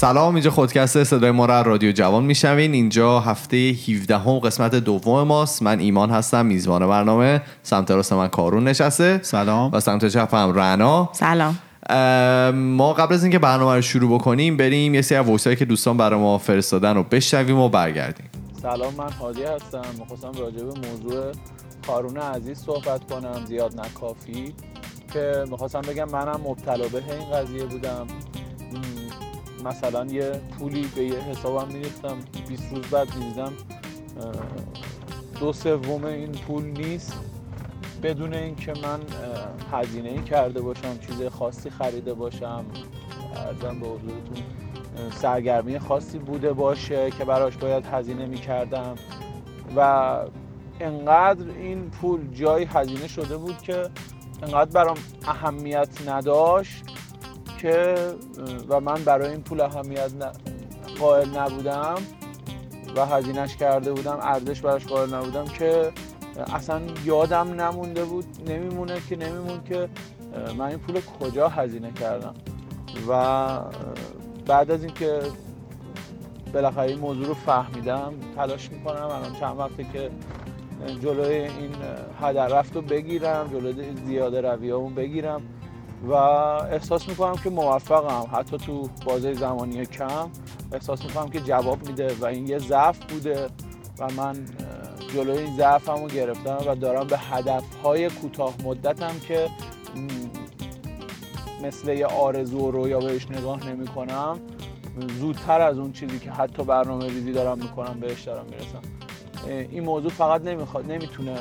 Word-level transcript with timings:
سلام 0.00 0.34
اینجا 0.34 0.50
خودکسته 0.50 1.04
صدای 1.04 1.30
ما 1.30 1.46
را 1.46 1.62
رادیو 1.62 1.92
جوان 1.92 2.24
میشنوین. 2.24 2.72
اینجا 2.72 3.20
هفته 3.20 3.56
17 3.56 4.18
هم 4.18 4.38
قسمت 4.38 4.74
دوم 4.74 5.22
ماست. 5.22 5.62
من 5.62 5.78
ایمان 5.78 6.10
هستم 6.10 6.46
میزبان 6.46 6.88
برنامه. 6.88 7.42
سمت 7.62 7.90
راست 7.90 8.12
من 8.12 8.28
کارون 8.28 8.64
نشسته. 8.64 9.20
سلام. 9.22 9.70
و 9.72 9.80
سمت 9.80 10.08
چپم 10.08 10.52
رنا. 10.58 11.08
سلام. 11.12 11.58
ما 12.54 12.92
قبل 12.92 13.14
از 13.14 13.24
اینکه 13.24 13.38
برنامه 13.38 13.74
رو 13.74 13.82
شروع 13.82 14.18
بکنیم 14.18 14.56
بریم 14.56 14.94
یه 14.94 15.02
سری 15.02 15.18
وایسایی 15.18 15.56
که 15.56 15.64
دوستان 15.64 15.96
برای 15.96 16.20
ما 16.20 16.38
فرستادن 16.38 16.94
رو 16.94 17.02
بشنویم 17.02 17.58
و 17.58 17.68
برگردیم. 17.68 18.30
سلام 18.62 18.94
من 18.94 19.12
هادی 19.12 19.42
هستم. 19.42 19.82
می‌خواستم 19.98 20.32
راجع 20.40 20.64
به 20.64 20.88
موضوع 20.88 21.32
کارون 21.86 22.16
عزیز 22.16 22.58
صحبت 22.58 23.10
کنم 23.10 23.44
زیاد 23.46 23.80
نکافی 23.80 24.54
که 25.12 25.44
می‌خواستم 25.50 25.80
بگم 25.80 26.08
منم 26.12 26.40
مبتلا 26.44 26.88
به 26.88 27.02
این 27.18 27.30
قضیه 27.32 27.64
بودم. 27.64 28.06
مثلا 29.64 30.06
یه 30.06 30.30
پولی 30.58 30.90
به 30.96 31.04
یه 31.04 31.18
حسابم 31.18 31.72
میریختم 31.72 32.18
20 32.48 32.72
روز 32.72 32.86
بعد 32.86 33.08
دیدم 33.14 33.52
دو 35.40 35.52
سوم 35.52 36.04
این 36.04 36.32
پول 36.32 36.64
نیست. 36.64 37.12
بدون 38.02 38.34
اینکه 38.34 38.72
من 38.72 39.00
هزینه 39.72 40.08
ای 40.08 40.22
کرده 40.22 40.60
باشم 40.60 40.98
چیز 40.98 41.22
خاصی 41.22 41.70
خریده 41.70 42.14
باشم. 42.14 42.64
ارزم 43.36 43.80
به 43.80 43.86
حضورتون 43.86 44.36
سرگرمی 45.12 45.78
خاصی 45.78 46.18
بوده 46.18 46.52
باشه 46.52 47.10
که 47.10 47.24
براش 47.24 47.56
باید 47.56 47.86
هزینه 47.86 48.26
می 48.26 48.36
کردم 48.36 48.94
و 49.76 49.80
انقدر 50.80 51.50
این 51.50 51.90
پول 51.90 52.20
جای 52.32 52.64
هزینه 52.64 53.08
شده 53.08 53.36
بود 53.36 53.58
که 53.62 53.88
انقدر 54.42 54.70
برام 54.70 54.96
اهمیت 55.26 56.08
نداشت. 56.08 56.84
که 57.62 57.94
و 58.68 58.80
من 58.80 59.04
برای 59.04 59.30
این 59.30 59.42
پول 59.42 59.60
اهمیت 59.60 60.10
قائل 61.00 61.38
نبودم 61.38 61.94
و 62.96 63.06
هزینهش 63.06 63.56
کرده 63.56 63.92
بودم 63.92 64.18
ارزش 64.22 64.60
براش 64.60 64.86
قائل 64.86 65.14
نبودم 65.14 65.44
که 65.44 65.92
اصلا 66.54 66.80
یادم 67.04 67.60
نمونده 67.60 68.04
بود 68.04 68.24
نمیمونه 68.46 69.00
که 69.08 69.16
نمیمون 69.16 69.60
که 69.64 69.88
من 70.58 70.66
این 70.66 70.78
پول 70.78 71.00
کجا 71.20 71.48
هزینه 71.48 71.92
کردم. 71.92 72.34
و 73.08 73.60
بعد 74.46 74.70
از 74.70 74.84
اینکه 74.84 75.20
بالاخره 76.54 76.88
این 76.88 76.98
موضوع 76.98 77.26
رو 77.26 77.34
فهمیدم 77.34 78.12
تلاش 78.36 78.70
می‌کنم 78.70 79.06
الان 79.06 79.34
چند 79.40 79.58
وقته 79.58 79.84
که 79.92 80.10
جلوی 81.02 81.34
این 81.34 81.74
هدر 82.20 82.46
رفت 82.46 82.76
رو 82.76 82.82
بگیرم 82.82 83.48
جلوی 83.52 83.96
زیاده 84.06 84.40
روی 84.40 84.72
بگیرم. 84.96 85.42
و 86.08 86.14
احساس 86.14 87.08
می‌کنم 87.08 87.36
که 87.36 87.50
موفقم. 87.50 88.26
حتی 88.32 88.58
تو 88.58 88.88
بازه 89.04 89.34
زمانی 89.34 89.86
کم 89.86 90.30
احساس 90.72 91.04
می‌کنم 91.04 91.28
که 91.28 91.40
جواب 91.40 91.88
میده 91.88 92.14
و 92.20 92.24
این 92.24 92.48
یه 92.48 92.58
ضعف 92.58 92.98
بوده 92.98 93.48
و 93.98 94.12
من 94.16 94.36
جلوی 95.14 95.38
این 95.38 95.56
ضعفم 95.56 96.02
رو 96.02 96.08
گرفتم 96.08 96.58
و 96.66 96.74
دارم 96.74 97.06
به 97.06 97.18
هدفهای 97.18 98.10
کوتاه 98.10 98.54
مدتم 98.64 99.18
که 99.28 99.48
مثل 101.62 101.88
یه 101.88 102.06
آرزو 102.06 102.58
و 102.58 102.70
رویا 102.70 102.98
بهش 103.00 103.30
نگاه 103.30 103.68
نمی 103.68 103.86
کنم 103.86 104.40
زودتر 105.18 105.60
از 105.60 105.78
اون 105.78 105.92
چیزی 105.92 106.18
که 106.18 106.30
حتی 106.30 106.64
برنامه 106.64 107.06
ریزی 107.06 107.32
دارم 107.32 107.58
می‌کنم 107.58 108.00
بهش 108.00 108.22
دارم 108.22 108.46
می‌رسم. 108.46 108.82
این 109.70 109.84
موضوع 109.84 110.10
فقط 110.10 110.42
نمی‌خواد 110.42 110.92
نمی‌تونه 110.92 111.36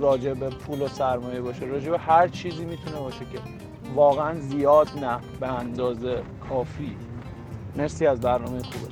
راجع 0.00 0.34
به 0.34 0.48
پول 0.50 0.82
و 0.82 0.88
سرمایه 0.88 1.40
باشه. 1.40 1.66
راجع 1.66 1.90
به 1.90 1.98
هر 1.98 2.28
چیزی 2.28 2.64
می‌تونه 2.64 2.96
باشه 2.96 3.18
که 3.18 3.38
واقعا 3.94 4.40
زیاد 4.40 4.88
نه 5.02 5.18
به 5.40 5.48
اندازه 5.48 6.22
کافی. 6.48 6.96
مرسی 7.76 8.06
از 8.06 8.20
برنامه 8.20 8.62
خوبه 8.62 8.88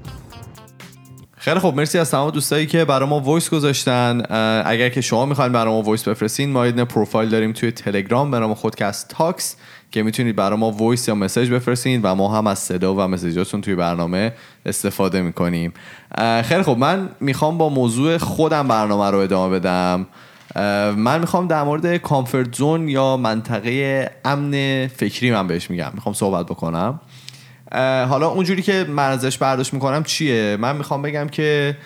خیلی 1.37 1.59
خوب. 1.59 1.77
مرسی 1.77 1.99
از 1.99 2.11
تمام 2.11 2.31
دوستایی 2.31 2.67
که 2.67 2.85
برای 2.85 3.09
ما 3.09 3.21
voice 3.21 3.51
گذاشتن. 3.51 4.23
اگر 4.67 4.89
که 4.89 5.01
شما 5.01 5.27
می‌خواین 5.27 5.53
برای 5.53 5.73
ما 5.73 5.83
voice 5.83 6.09
بفرستین 6.09 6.53
ما 6.53 6.67
یه 6.67 6.73
پروفایل 6.73 7.29
داریم 7.29 7.53
توی 7.53 7.73
تلگرام 7.73 8.31
به 8.31 8.39
نام 8.39 8.55
خودکست 8.55 9.09
تاکس 9.09 9.57
که 9.91 10.03
می‌تونید 10.03 10.37
برای 10.37 10.59
ما 10.59 10.71
voice 10.71 11.09
یا 11.09 11.15
message 11.15 11.51
بفرستین 11.51 12.03
و 12.03 12.15
ما 12.15 12.37
هم 12.39 12.47
از 12.47 12.59
صدا 12.59 12.95
و 12.95 13.01
message 13.01 13.43
اتون 13.43 13.61
توی 13.61 13.75
برنامه 13.75 14.33
استفاده 14.67 15.23
می‌کنیم. 15.23 15.73
خیلی 16.45 16.63
خوب. 16.63 16.79
من 16.79 17.09
می‌خوام 17.21 17.59
با 17.59 17.69
موضوع 17.69 18.19
خودم 18.19 18.69
برنامه 18.69 19.11
رو 19.11 19.19
ادامه 19.19 19.59
بدم. 19.59 20.07
من 20.97 21.21
می‌خوام 21.21 21.47
در 21.47 21.63
مورد 21.63 21.97
comfort 21.97 22.55
zone 22.55 22.89
یا 22.89 23.17
منطقه 23.17 24.11
امن 24.25 24.87
فکری 24.87 25.31
من 25.31 25.47
بهش 25.47 25.71
میگم. 25.71 25.91
می‌خوام 25.95 26.13
صحبت 26.13 26.47
بکنم. 26.47 27.01
حالا 28.09 28.29
اونجوری 28.29 28.63
که 28.63 28.87
من 28.89 29.11
ازش 29.11 29.39
برداشت 29.39 29.75
می‌کنم 29.75 30.03
چیه؟ 30.05 30.57
من 30.61 30.77
می‌خوام 30.77 31.03
بگم 31.03 31.29
که 31.29 31.77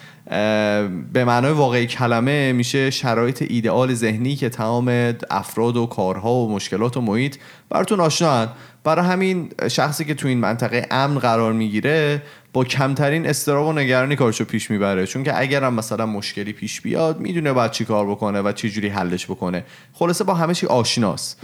به 1.13 1.25
معنای 1.25 1.53
واقعی 1.53 1.87
کلمه 1.87 2.53
میشه 2.53 2.91
شرایط 2.91 3.45
ایدئال 3.49 3.95
ذهنی 3.95 4.37
که 4.37 4.49
تمام 4.49 5.15
افراد 5.31 5.77
و 5.77 5.87
کارها 5.87 6.33
و 6.33 6.53
مشکلات 6.53 6.97
و 6.97 7.01
محیط 7.01 7.37
براتون 7.71 8.01
آشنان. 8.01 8.49
برای 8.85 9.07
همین 9.07 9.51
شخصی 9.71 10.05
که 10.05 10.15
تو 10.15 10.29
این 10.29 10.39
منطقه 10.39 10.87
امن 10.91 11.19
قرار 11.19 11.53
می‌گیره 11.53 12.23
با 12.53 12.65
کمترین 12.65 13.27
استراب 13.27 13.67
و 13.67 13.73
نگرانی 13.73 14.17
کارشو 14.17 14.45
پیش 14.45 14.71
می‌بره. 14.71 15.07
چون 15.07 15.25
که 15.25 15.41
اگر 15.41 15.65
هم 15.65 15.75
مثلا 15.75 16.07
مشکلی 16.07 16.53
پیش 16.53 16.81
بیاد 16.81 17.21
می‌دونه 17.21 17.53
باید 17.53 17.71
چی 17.71 17.85
کار 17.85 18.07
بکنه 18.07 18.41
و 18.41 18.53
چی 18.53 18.71
جوری 18.71 18.89
حلش 18.89 19.27
بکنه. 19.27 19.65
خلاصه 19.93 20.25
با 20.25 20.35
همه 20.35 20.55
چی 20.55 20.67
آشناست. 20.67 21.41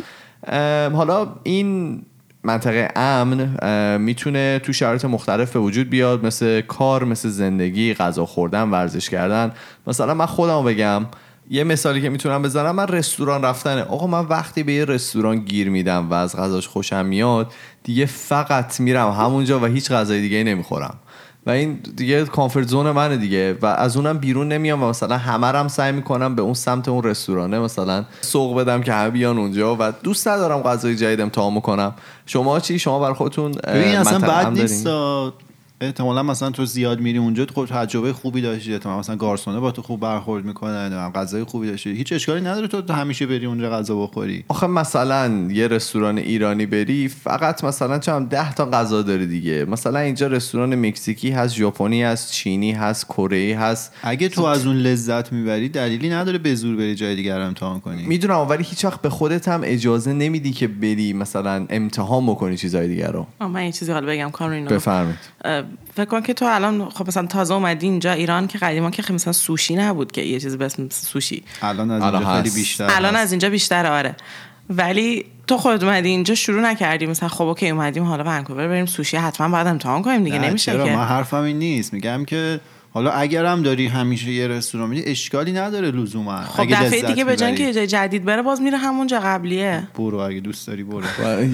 حالا 0.93 1.35
این 1.43 2.03
منطقه 2.45 2.89
امن 2.97 3.99
می‌تونه 4.01 4.59
تو 4.59 4.73
شرایط 4.73 5.05
مختلف 5.05 5.53
به 5.53 5.59
وجود 5.59 5.91
بیاد 5.91 6.27
مثل 6.27 6.61
کار 6.61 7.05
مثل 7.05 7.29
زندگی 7.29 7.95
غذا 7.95 8.27
خوردن 8.27 8.71
ورزش 8.71 9.11
کردن. 9.11 9.53
مثلا 9.87 10.15
من 10.15 10.27
خودم 10.27 10.65
بگم 10.65 11.07
یه 11.51 11.65
مثالی 11.65 12.03
که 12.03 12.09
می‌تونم 12.09 12.43
بزنم 12.43 12.75
من 12.75 12.89
رستوران 12.89 13.43
رفتنه. 13.43 13.83
آقا 13.83 14.07
من 14.07 14.27
وقتی 14.27 14.63
به 14.63 14.73
یه 14.73 14.85
رستوران 14.85 15.39
گیر 15.39 15.71
میدم 15.71 16.11
و 16.11 16.15
از 16.15 16.37
غذاش 16.37 16.69
خوشم 16.69 17.07
میاد 17.07 17.53
دیگه 17.85 18.07
فقط 18.07 18.81
میرم 18.81 19.11
همونجا 19.11 19.61
و 19.61 19.65
هیچ 19.65 19.93
غذای 19.93 20.21
دیگه 20.21 20.45
نمی‌خورم. 20.45 20.95
و 21.49 21.51
این 21.51 21.79
دیگه 21.97 22.25
کامفورت 22.25 22.69
زون 22.69 22.91
منه 22.91 23.17
دیگه. 23.17 23.59
و 23.63 23.67
از 23.67 23.97
اونم 23.97 24.19
بیرون 24.19 24.49
نمیام 24.49 24.83
و 24.83 24.89
مثلا 24.89 25.17
همه 25.17 25.47
هم 25.47 25.69
سعی 25.69 25.93
می‌کنم 25.93 26.35
به 26.35 26.43
اون 26.43 26.55
سمت 26.55 26.89
اون 26.89 27.03
رستورانه 27.03 27.59
مثلا 27.59 28.05
سوق 28.21 28.61
بدم 28.61 28.83
که 28.83 28.93
همه 28.93 29.11
بیان 29.11 29.39
اونجا 29.39 29.77
و 29.81 29.93
دوست 30.03 30.29
ندارم 30.29 30.63
غذای 30.63 30.97
جدید 30.97 31.21
امتحان 31.21 31.61
کنم. 31.61 31.95
شما 32.27 32.61
چی؟ 32.61 32.79
شما 32.79 32.99
بر 32.99 33.13
خودتون 33.13 33.53
ببین 33.53 33.97
اصلا 33.97 34.19
بد 34.19 34.47
نیست. 34.47 34.87
احتمالا 35.81 36.23
مثلا 36.23 36.51
تو 36.51 36.65
زیاد 36.65 37.01
میری 37.01 37.19
اونجا 37.19 37.45
تو 37.45 37.67
تجربه 37.67 38.13
خوبی 38.13 38.41
داشتی 38.41 38.73
احتمالا 38.73 38.99
مثلا 38.99 39.17
گارسونه 39.17 39.61
با 39.61 39.71
تو 39.71 39.83
خوب 39.83 40.01
برخورد 40.01 40.45
می‌کنه 40.45 40.89
غذای 41.15 41.45
خوبی 41.45 41.67
داشتی. 41.67 41.91
هیچ 41.91 42.13
اشکالی 42.13 42.41
نداره 42.41 42.67
تو 42.67 42.93
همیشه 42.93 43.27
بری 43.27 43.47
اونجا 43.47 43.71
غذا 43.71 43.97
بخوری. 44.03 44.45
آخه 44.49 44.67
مثلا 44.67 45.49
یه 45.51 45.69
رستوران 45.69 46.19
ایرانی 46.19 46.67
بری 46.67 47.09
فقط 47.09 47.65
مثلا 47.65 47.99
چم 47.99 48.25
10 48.25 48.55
تا 48.55 48.71
غذا 48.71 49.03
داره 49.03 49.27
دیگه. 49.27 49.65
مثلا 49.65 49.99
اینجا 49.99 50.27
رستوران 50.27 50.75
مکزیکی 50.75 51.31
هست 51.31 51.55
ژاپنی 51.55 52.03
هست 52.03 52.33
چینی 52.33 52.73
هست 52.73 53.07
کره 53.07 53.57
هست. 53.61 53.93
اگه 54.03 54.29
تو 54.29 54.45
از 54.45 54.67
اون 54.67 54.77
لذت 54.77 55.33
می‌بری 55.33 55.69
دلیلی 55.69 56.11
نداره 56.11 56.39
به 56.39 56.55
زور 56.55 56.77
بری 56.77 56.95
جای 56.95 57.17
دیگر 57.17 57.41
امتحان 57.41 57.81
کنی. 57.81 58.03
می‌دونم 58.03 58.37
ولی 58.49 58.65
هیچ 58.65 58.85
وقت 58.85 59.03
به 59.03 59.11
خودت 59.11 59.49
هم 59.49 59.61
اجازه 59.65 60.13
نمیدی 60.13 60.53
که 60.53 60.69
بری 60.69 61.13
مثلا 61.13 61.67
امتحان 61.71 62.27
بکنی 62.27 62.57
چیزای 62.57 62.89
دیگر 62.89 63.13
رو. 63.13 63.27
من 63.41 63.65
یه 63.65 63.73
چیزی 63.73 63.93
حالا 63.93 64.07
بگم 64.07 64.31
کارینو 64.31 64.71
بفرمایید. 64.71 65.19
فکر 65.95 66.05
کن 66.05 66.23
که 66.23 66.35
تو 66.35 66.45
الان 66.49 66.89
خب 66.89 67.09
مثلا 67.09 67.27
تازه 67.27 67.55
اومدی 67.55 67.87
اینجا 67.87 68.13
ایران 68.13 68.47
که 68.47 68.59
قدیما 68.59 68.91
که 68.91 69.13
مثلا 69.13 69.33
سوشی 69.33 69.77
نبود 69.77 70.13
که 70.13 70.23
یه 70.23 70.41
چیزی 70.41 70.57
به 70.57 70.65
اسم 70.65 70.89
سوشی. 70.89 71.43
الان 71.63 71.91
از 71.91 72.03
اینجا 72.03 72.35
خیلی 72.35 72.51
بیشتر 72.51 72.91
الان 72.91 73.17
از 73.17 73.33
اینجا 73.33 73.51
بیشتر 73.51 73.87
آره. 73.87 74.17
ولی 74.71 75.25
تو 75.47 75.57
خودت 75.57 75.83
اومدی 75.83 76.09
اینجا 76.09 76.35
شروع 76.35 76.61
نکردی 76.61 77.07
مثلا 77.07 77.29
خب 77.29 77.45
OK 77.45 77.69
اومدیم 77.69 78.05
حالا 78.05 78.25
ونکوور 78.25 78.69
بریم 78.69 78.87
سوشی 78.87 79.17
حتما 79.17 79.49
باید 79.49 79.67
امتحان 79.67 80.03
کنیم 80.03 80.25
دیگه 80.25 80.39
نمیشه 80.39 80.73
چرا؟ 80.73 80.85
که. 80.85 80.97
من 80.97 81.05
حرفم 81.05 81.43
این 81.43 81.59
نیست. 81.59 81.93
میگم 81.93 82.25
که 82.25 82.61
حالا 82.99 83.11
اگرم 83.11 83.63
داری 83.63 83.87
همیشه 83.87 84.31
یه 84.31 84.49
رستوران 84.49 84.89
میری 84.89 85.05
اشکالی 85.11 85.53
نداره 85.53 85.91
لزوما. 85.91 86.43
خب 86.43 86.67
دفعه 86.71 87.03
دیگه 87.03 87.25
به 87.25 87.37
جای 87.37 87.55
که 87.55 87.73
جای 87.73 87.87
جدید 87.87 88.25
بره 88.25 88.43
باز 88.43 88.63
میره 88.63 88.79
همونجا 88.79 89.21
قبلیه. 89.21 89.89
برو 89.95 90.19
اگه 90.19 90.41
دوست 90.41 90.67
داری 90.67 90.83
برو. 90.83 91.05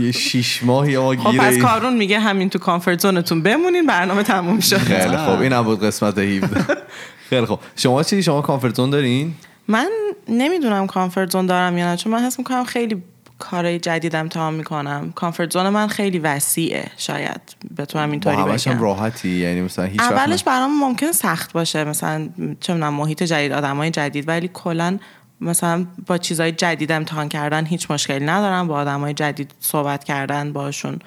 یه 0.02 0.12
شیش 0.12 0.62
ماهی 0.62 0.96
ما 0.96 1.16
خب 1.16 1.36
پس 1.36 1.58
کارون 1.58 1.96
میگه 1.96 2.18
همین 2.18 2.50
تو 2.50 2.58
comfort 2.58 3.00
zone 3.00 3.24
تون 3.24 3.42
بمونین 3.42 3.86
برنامه 3.86 4.22
تموم 4.22 4.60
شد. 4.60 4.76
خیلی 4.76 5.16
خب 5.16 5.40
این 5.40 5.62
بود 5.62 5.80
قسمت 5.80 6.18
17 6.18 6.64
خیلی 7.30 7.46
خب 7.46 7.60
شما 7.76 8.02
چی؟ 8.02 8.22
شما 8.22 8.42
comfort 8.42 8.74
zone 8.74 8.90
دارین؟ 8.90 9.34
من 9.68 9.90
نمی‌دونم 10.28 10.86
کامفورت 10.86 11.30
زون 11.30 11.46
دارم 11.46 11.78
یا 11.78 11.90
نه 11.90 11.96
چون 11.96 12.12
من 12.12 12.18
حس 12.18 12.38
می‌کنم 12.38 12.64
خیلی 12.64 13.02
کارهای 13.38 13.78
جدید 13.78 14.16
امتحان 14.16 14.54
می‌کنم. 14.54 15.12
کامفورت 15.14 15.52
زون 15.52 15.68
من 15.68 15.88
خیلی 15.88 16.18
وسیعه. 16.18 16.90
شاید 16.96 17.40
بتونم 17.76 18.10
اینطوری 18.10 18.36
بگم. 18.36 18.82
راحتی. 18.82 19.28
یعنی 19.28 19.60
مثلا 19.60 19.84
هیچ 19.84 20.00
اولش 20.00 20.44
برام 20.44 20.80
ممکن 20.80 21.12
سخت 21.12 21.52
باشه. 21.52 21.84
مثلا 21.84 22.28
چه 22.60 22.72
می‌دونم 22.72 22.94
محیط 22.94 23.22
جدید 23.22 23.52
آدمای 23.52 23.90
جدید. 23.90 24.28
ولی 24.28 24.50
کلا 24.54 24.98
مثلا 25.40 25.86
با 26.06 26.18
چیزهای 26.18 26.52
جدید 26.52 26.92
امتحان 26.92 27.28
کردن 27.28 27.66
هیچ 27.66 27.90
مشکلی 27.90 28.24
ندارم. 28.24 28.68
با 28.68 28.74
آدمای 28.74 29.14
جدید 29.14 29.50
صحبت 29.60 30.04
کردن 30.04 30.52
باشون 30.52 30.98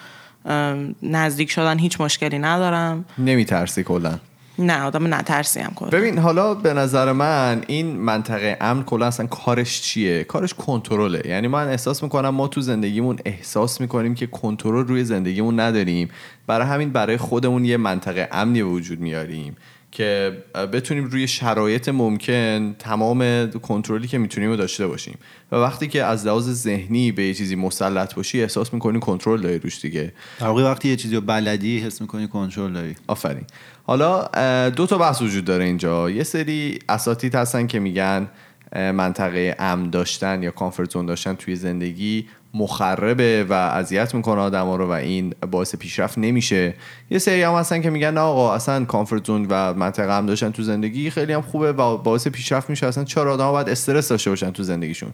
نزدیک 1.04 1.52
شدن 1.52 1.80
هیچ 1.80 2.02
مشکلی 2.02 2.40
ندارم. 2.40 3.06
نمیترسی 3.18 3.84
کلا. 3.84 4.20
نه 4.59 4.81
آدم 4.81 5.13
نترسی 5.13 5.59
هم 5.59 5.71
کلا. 5.75 5.89
ببین 5.89 6.18
حالا 6.18 6.54
به 6.54 6.74
نظر 6.74 7.12
من 7.12 7.63
این 7.68 7.95
منطقه 7.95 8.57
امن 8.62 8.83
کلا 8.83 9.06
اصلا 9.06 9.27
کارش 9.27 9.81
چیه؟ 9.81 10.24
کارش 10.24 10.54
کنترله. 10.54 11.21
یعنی 11.25 11.48
من 11.48 11.68
احساس 11.68 12.04
می‌کنم 12.04 12.30
ما 12.30 12.48
تو 12.48 12.62
زندگیمون 12.62 13.19
احساس 13.25 13.81
می‌کنیم 13.81 14.15
که 14.15 14.27
کنترل 14.27 14.88
روی 14.88 15.04
زندگیمون 15.04 15.59
نداریم. 15.59 16.09
برای 16.48 16.68
همین 16.68 16.89
برای 16.89 17.18
خودمون 17.18 17.65
یه 17.65 17.77
منطقه 17.77 18.30
امنی 18.31 18.62
وجود 18.62 19.00
میاریم. 19.00 19.56
که 19.92 20.38
بتونیم 20.74 21.06
روی 21.06 21.28
شرایط 21.28 21.89
ممکن 21.89 22.75
تمام 22.80 23.51
کنترلی 23.51 24.07
که 24.07 24.18
می‌تونیم 24.18 24.50
رو 24.50 24.56
داشته 24.56 24.88
باشیم. 24.88 25.18
و 25.51 25.56
وقتی 25.56 25.88
که 25.88 26.04
از 26.04 26.25
لحاظ 26.25 26.50
ذهنی 26.50 27.12
به 27.12 27.24
یه 27.24 27.34
چیزی 27.34 27.56
مسلط 27.56 28.16
باشی 28.16 28.42
احساس 28.42 28.74
می‌کنی 28.74 29.00
کنترل 29.00 29.42
داری 29.42 29.60
روش 29.60 29.81
دیگه. 29.81 30.13
در 30.39 30.48
واقع 30.48 30.63
وقتی 30.63 30.89
یه 30.89 30.95
چیزی 30.95 31.16
رو 31.16 31.22
بلدی 31.22 31.80
حس 31.80 32.01
می‌کنی 32.01 32.28
کنترل 32.28 32.74
داری. 32.74 32.95
آفرین. 33.07 33.45
حالا 33.84 34.28
دو 34.69 34.88
تا 34.88 34.98
بحث 34.98 35.22
وجود 35.22 35.45
داره 35.45 35.66
اینجا. 35.66 36.10
یه 36.10 36.24
سری 36.24 36.80
اساتید 36.90 37.36
هستن 37.36 37.68
که 37.68 37.80
میگن 37.80 38.28
منطقه 38.75 39.56
امن 39.60 39.90
داشتن 39.90 40.44
یا 40.44 40.52
کامفورت 40.52 40.92
زون 40.92 41.06
داشتن 41.06 41.34
توی 41.34 41.56
زندگی 41.56 42.28
مخربه 42.54 43.46
و 43.50 43.54
اذیت 43.54 44.16
می‌کنه 44.16 44.42
آدما 44.42 44.75
رو 44.75 44.88
و 44.88 44.92
این 44.92 45.34
باعث 45.52 45.75
پیشرفت 45.75 46.18
نمیشه. 46.18 46.74
یه 47.10 47.19
سری 47.19 47.42
هم 47.42 47.54
هستن 47.54 47.81
که 47.81 47.90
میگن 47.90 48.18
آقا 48.18 48.54
اصلا 48.54 48.86
کامفورت 48.86 49.25
زون 49.25 49.46
و 49.50 49.74
منطقه 49.74 50.18
هم 50.18 50.25
داشتن 50.25 50.52
تو 50.52 50.64
زندگی 50.64 51.10
خیلی 51.10 51.34
هم 51.34 51.42
خوبه 51.42 51.72
و 51.72 51.98
باعث 51.98 52.28
پیشرفت 52.28 52.69
میشه. 52.69 52.88
اصلا 52.88 53.04
چرا 53.04 53.34
آدما 53.34 53.52
باید 53.52 53.69
استرس 53.69 54.08
داشته 54.08 54.30
باشن 54.30 54.52
تو 54.52 54.64
زندگیشون؟ 54.64 55.12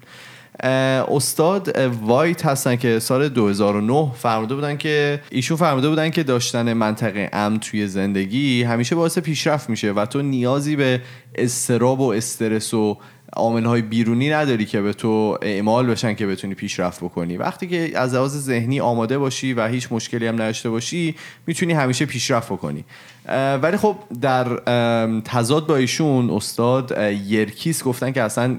استاد 1.08 1.78
وایت 2.02 2.46
هستن 2.46 2.76
که 2.76 3.00
سال 3.00 3.30
2009 3.30 4.12
فرموده 4.16 4.56
بودن 4.56 4.78
که 4.78 5.22
ایشون 5.32 5.58
فرموده 5.58 5.90
بودن 5.90 6.10
که 6.10 6.24
داشتن 6.24 6.74
منطقه 6.74 7.30
امن 7.34 7.60
توی 7.60 7.88
زندگی 7.88 8.64
همیشه 8.64 8.96
باعث 8.96 9.20
پیشرفت 9.20 9.70
میشه 9.70 9.92
و 9.92 10.06
تو 10.06 10.22
نیازی 10.22 10.76
به 10.76 11.02
استراب 11.36 12.00
و 12.00 12.12
استرس 12.12 12.74
و 12.74 12.98
عامل 13.36 13.66
های 13.66 13.82
بیرونی 13.82 14.30
نداری 14.30 14.66
که 14.66 14.82
به 14.82 14.94
تو 14.94 15.38
اعمال 15.42 15.86
بشن 15.86 16.14
که 16.14 16.28
بتونی 16.28 16.54
پیشرفت 16.54 17.04
بکنی. 17.04 17.38
وقتی 17.38 17.68
که 17.68 17.92
از 17.96 18.14
لحاظ 18.14 18.38
ذهنی 18.38 18.80
آماده 18.80 19.18
باشی 19.18 19.54
و 19.54 19.68
هیچ 19.68 19.88
مشکلی 19.92 20.28
هم 20.28 20.36
نداشته 20.36 20.70
باشی 20.70 21.16
می‌تونی 21.48 21.74
همیشه 21.74 22.06
پیشرفت 22.06 22.50
بکنی. 22.50 22.86
ولی 23.62 23.78
خب 23.78 23.96
در 24.22 24.46
تضاد 25.26 25.68
با 25.68 25.76
ایشون 25.76 26.30
استاد 26.30 26.98
یرکیس 27.28 27.84
گفتن 27.84 28.12
که 28.12 28.22
اصلا 28.22 28.58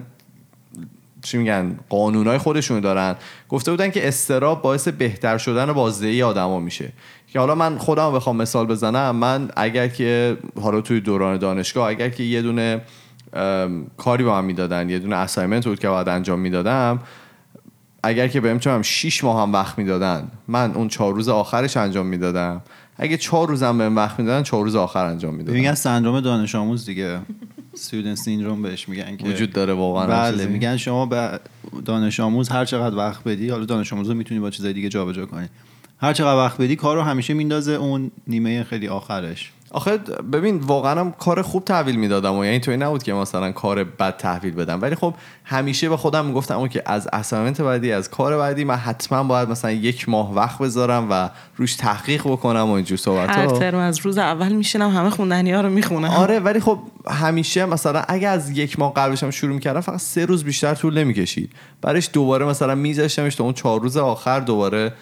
چی 1.23 1.38
میگن 1.38 1.79
قانونای 1.88 2.38
خودشون 2.38 2.81
دارن. 2.81 3.17
گفته 3.49 3.70
بودن 3.70 3.91
که 3.91 4.09
استراب 4.09 4.62
باعث 4.62 4.88
بهتر 4.88 5.38
شدن 5.38 5.73
بازدهی 5.73 6.23
آدما 6.23 6.61
میشه. 6.61 6.93
که 7.32 7.38
حالا 7.38 7.55
من 7.55 7.79
خودم 7.79 8.12
بخوام 8.12 8.37
مثال 8.37 8.67
بزنم. 8.67 9.17
من 9.17 9.50
اگر 9.56 9.88
که 9.88 10.37
حالا 10.61 10.81
توی 10.81 11.00
دوران 11.00 11.38
دانشگاه 11.38 11.88
اگر 11.88 12.09
که 12.09 12.23
یه 12.23 12.43
دونه 12.43 12.81
کاری 13.96 14.25
با 14.25 14.38
هم 14.38 14.44
می‌دادن. 14.44 14.90
یه 14.90 14.98
دونه 14.98 15.16
اسایمنت 15.16 15.66
بود 15.66 15.78
که 15.78 15.88
باید 15.88 16.08
انجام 16.08 16.40
می‌دادم. 16.40 17.00
اگر 18.02 18.28
که 18.28 18.40
بهم 18.40 18.58
چونم 18.58 18.82
6 18.82 19.25
ماه 19.25 19.42
هم 19.42 19.52
وقت 19.52 19.78
می‌دادن. 19.78 20.28
من 20.48 20.72
اون 20.72 20.88
چهار 20.88 21.14
روز 21.14 21.28
آخرش 21.28 21.76
انجام 21.76 22.06
می‌دادم. 22.06 22.62
اگه 22.96 23.16
چهار 23.16 23.48
روزم 23.48 23.78
بهم 23.78 23.96
وقت 23.96 24.19
می‌دادن 24.19 24.42
چهار 24.42 24.64
روز 24.64 24.76
آخر 24.76 25.04
انجام 25.04 25.34
می‌دادم. 25.34 25.58
میگن 25.58 25.75
سندروم 25.75 26.20
دانش 26.20 26.54
آموز 26.54 26.86
دیگه. 26.86 27.19
استودنت 27.75 28.16
سیندروم 28.16 28.62
بهش 28.62 28.88
میگن 28.88 29.16
که 29.16 29.26
وجود 29.26 29.52
داره 29.52 29.72
واقعا. 29.72 30.06
بله 30.06 30.46
میگن 30.46 30.76
شما 30.76 31.06
به 31.06 31.40
دانش 31.84 32.20
آموز 32.20 32.48
هر 32.48 32.64
چقدر 32.64 32.96
وقت 32.96 33.25
بدی 33.25 33.50
حالا 33.50 33.64
دانش 33.64 33.92
آموز 33.92 34.08
رو 34.08 34.14
می‌تونی 34.14 34.40
با 34.40 34.50
چیزای 34.50 34.72
دیگه 34.72 34.88
جابجا 34.88 35.26
کنی. 35.26 35.48
هر 35.98 36.12
چقدر 36.12 36.36
وقت 36.36 36.60
بدی 36.60 36.76
کار 36.76 36.96
رو 36.96 37.02
همیشه 37.02 37.34
میندازه 37.34 37.72
اون 37.72 38.10
نیمه 38.26 38.64
خیلی 38.64 38.88
آخرش. 38.88 39.52
آخه 39.75 39.97
ببین 40.32 40.59
واقعا 40.59 41.00
هم 41.00 41.12
کار 41.12 41.43
خوب 41.43 41.65
تحویل 41.65 41.97
می‌دادم 41.97 42.35
و 42.35 42.44
یعنی 42.44 42.61
توی 42.61 42.76
نبود 42.76 43.03
که 43.03 43.12
مثلا 43.12 43.53
کار 43.53 43.85
بد 43.85 44.17
تحویل 44.17 44.55
بدم. 44.55 44.82
ولی 44.82 44.94
خب 44.94 45.15
همیشه 45.44 45.88
به 45.88 45.97
خودم 45.97 46.26
می‌گفتم 46.26 46.69
که 46.69 46.82
از 46.87 47.09
اسایمنت 47.12 47.61
بعدی 47.61 47.93
از 47.93 48.11
کار 48.11 48.37
بعدی 48.37 48.65
من 48.65 48.76
حتما 48.76 49.23
باید 49.23 49.49
مثلا 49.49 49.71
یک 49.71 50.09
ماه 50.09 50.35
وقت 50.35 50.59
بذارم 50.59 51.06
و 51.11 51.31
روش 51.56 51.75
تحقیق 51.75 52.23
بکنم 52.23 52.71
و 52.71 52.73
اینجور 52.73 52.99
صحبت 52.99 53.31
هر 53.31 53.47
ترم 53.47 53.79
از 53.79 53.99
روز 53.99 54.19
اول 54.19 54.53
میشینم 54.53 54.91
همه 54.91 55.11
خوندنی 55.11 55.53
ها 55.53 55.61
رو 55.61 55.71
می‌خونم. 55.71 56.11
آره 56.11 56.41
ولی 56.41 56.61
خب 56.61 56.79
همیشه 57.11 57.67
مثلا 57.67 58.03
اگه 58.09 58.29
از 58.29 58.50
یک 58.50 58.79
ماه 58.79 58.94
قبلش 58.94 59.23
هم 59.23 59.31
شروع 59.31 59.55
می‌کردم 59.55 59.81
فقط 59.81 60.00
سه 60.00 60.27
روز 60.27 60.44
بیشتر 60.44 60.75
طول 60.75 60.99
نمی‌کشید. 60.99 61.53
برایش 61.82 62.11
دوباره 62.12 62.47
مثلا 62.47 62.75
میذاشتمش 62.75 63.35
تا 63.35 63.44
اون 63.44 63.53
چهار 63.53 63.81
روز 63.81 63.97
آخر 63.97 64.41
دوباره 64.41 64.93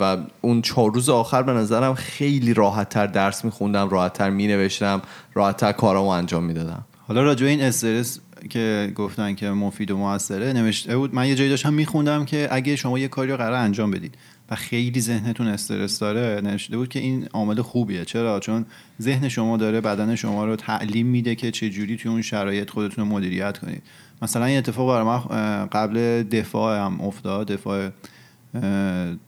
و 0.00 0.16
اون 0.40 0.62
چهار 0.62 0.92
روز 0.92 1.08
آخر 1.08 1.42
به 1.42 1.52
نظرم 1.52 1.94
خیلی 1.94 2.54
راحت 2.54 2.88
تر 2.88 3.06
درس 3.06 3.44
میخوندم 3.44 3.88
راحت 3.88 4.12
تر 4.12 4.30
مینوشتم 4.30 5.02
راحت 5.34 5.56
تر 5.56 5.72
کارامو 5.72 6.08
انجام 6.08 6.44
می‌دادم. 6.44 6.84
حالا 7.08 7.22
راجع 7.22 7.46
این 7.46 7.62
استرس 7.62 8.20
که 8.50 8.92
گفتن 8.94 9.34
که 9.34 9.50
مفید 9.50 9.90
و 9.90 9.96
موثره 9.96 10.52
نوشته 10.52 10.96
بود 10.96 11.14
من 11.14 11.28
یه 11.28 11.34
جایی 11.34 11.50
داشتم 11.50 11.74
میخوندم 11.74 12.24
که 12.24 12.48
اگه 12.50 12.76
شما 12.76 12.98
یه 12.98 13.08
کاری 13.08 13.30
رو 13.30 13.36
قرار 13.36 13.52
انجام 13.52 13.90
بدید 13.90 14.14
و 14.50 14.54
خیلی 14.54 15.00
ذهنتون 15.00 15.46
استرس 15.46 15.98
داره 15.98 16.40
نوشته 16.40 16.76
بود 16.76 16.88
که 16.88 16.98
این 16.98 17.28
عامل 17.32 17.62
خوبیه. 17.62 18.04
چرا؟ 18.04 18.40
چون 18.40 18.66
ذهن 19.02 19.28
شما 19.28 19.56
داره 19.56 19.80
بدن 19.80 20.14
شما 20.14 20.44
رو 20.44 20.56
تعلیم 20.56 21.06
میده 21.06 21.34
که 21.34 21.50
چه 21.50 21.70
جوری 21.70 21.96
توی 21.96 22.10
اون 22.10 22.22
شرایط 22.22 22.70
خودتون 22.70 23.08
رو 23.08 23.10
مدیریت 23.10 23.58
کنید. 23.58 23.82
مثلا 24.22 24.44
این 24.44 24.58
اتفاق 24.58 24.88
برای 24.88 25.04
من 25.04 25.66
قبل 25.66 26.22
دفاع 26.22 26.78
هم 26.78 27.00
افتاد 27.00 27.46
دفاع 27.46 27.90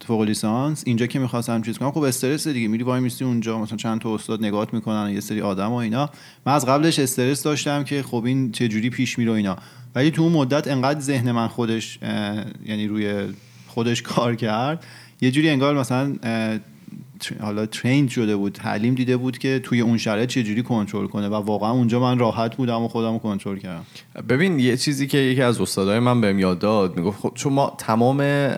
فوق 0.07 0.23
لیسانس. 0.23 0.83
اینجا 0.87 1.07
که 1.07 1.19
می‌خواستم 1.19 1.63
چیز 1.63 1.79
کنم 1.79 1.91
خب 1.91 2.03
استرس 2.03 2.49
دیگه. 2.49 2.69
میری 2.69 2.85
وای 2.85 3.01
میستی 3.01 3.25
اونجا 3.25 3.59
مثلا 3.59 3.77
چند 3.77 4.01
تا 4.01 4.15
استاد 4.15 4.45
نگات 4.45 4.75
می‌کنن 4.75 5.11
یه 5.15 5.21
سری 5.21 5.41
آدم 5.41 5.71
و 5.71 5.75
اینا. 5.75 6.11
من 6.47 6.53
از 6.53 6.67
قبلش 6.67 6.99
استرس 6.99 7.43
داشتم 7.43 7.85
که 7.85 8.03
خب 8.03 8.25
این 8.25 8.53
چه 8.53 8.69
جوری 8.69 8.91
پیش 8.91 9.19
میره 9.19 9.33
اینا. 9.33 9.57
ولی 9.95 10.11
تو 10.11 10.23
اون 10.23 10.33
مدت 10.33 10.69
انقدر 10.69 11.01
ذهن 11.01 11.33
من 11.33 11.49
خودش 11.49 11.99
یعنی 12.67 12.87
روی 12.87 13.27
خودش 13.69 14.03
کار 14.03 14.35
کرد. 14.35 14.85
یه 15.21 15.31
جوری 15.31 15.51
انگار 15.51 15.79
مثلا 15.79 16.17
حالا 17.41 17.67
ترین 17.67 18.09
شده 18.09 18.37
بود 18.37 18.53
تعلیم 18.53 18.95
دیده 18.95 19.17
بود 19.17 19.39
که 19.39 19.59
توی 19.59 19.81
اون 19.81 19.99
شرایط 19.99 20.29
چجوری 20.29 20.63
کنترل 20.63 21.07
کنه 21.07 21.29
و 21.29 21.35
واقعا 21.35 21.71
اونجا 21.71 22.01
من 22.01 22.19
راحت 22.19 22.57
بودم 22.57 22.83
و 22.83 22.89
خودم 22.89 23.19
کنترل 23.19 23.59
کردم. 23.59 23.85
ببین 24.29 24.59
یه 24.59 24.77
چیزی 24.77 25.07
که 25.07 25.19
یکی 25.19 25.43
از 25.43 25.61
استادای 25.61 25.99
من 25.99 26.21
بهم 26.21 26.39
یاد 26.39 26.59
داد 26.59 26.97
می‌گفت 26.97 27.21
خب 27.21 27.33
چون 27.35 27.53
ما 27.53 27.75
تمام 27.79 28.49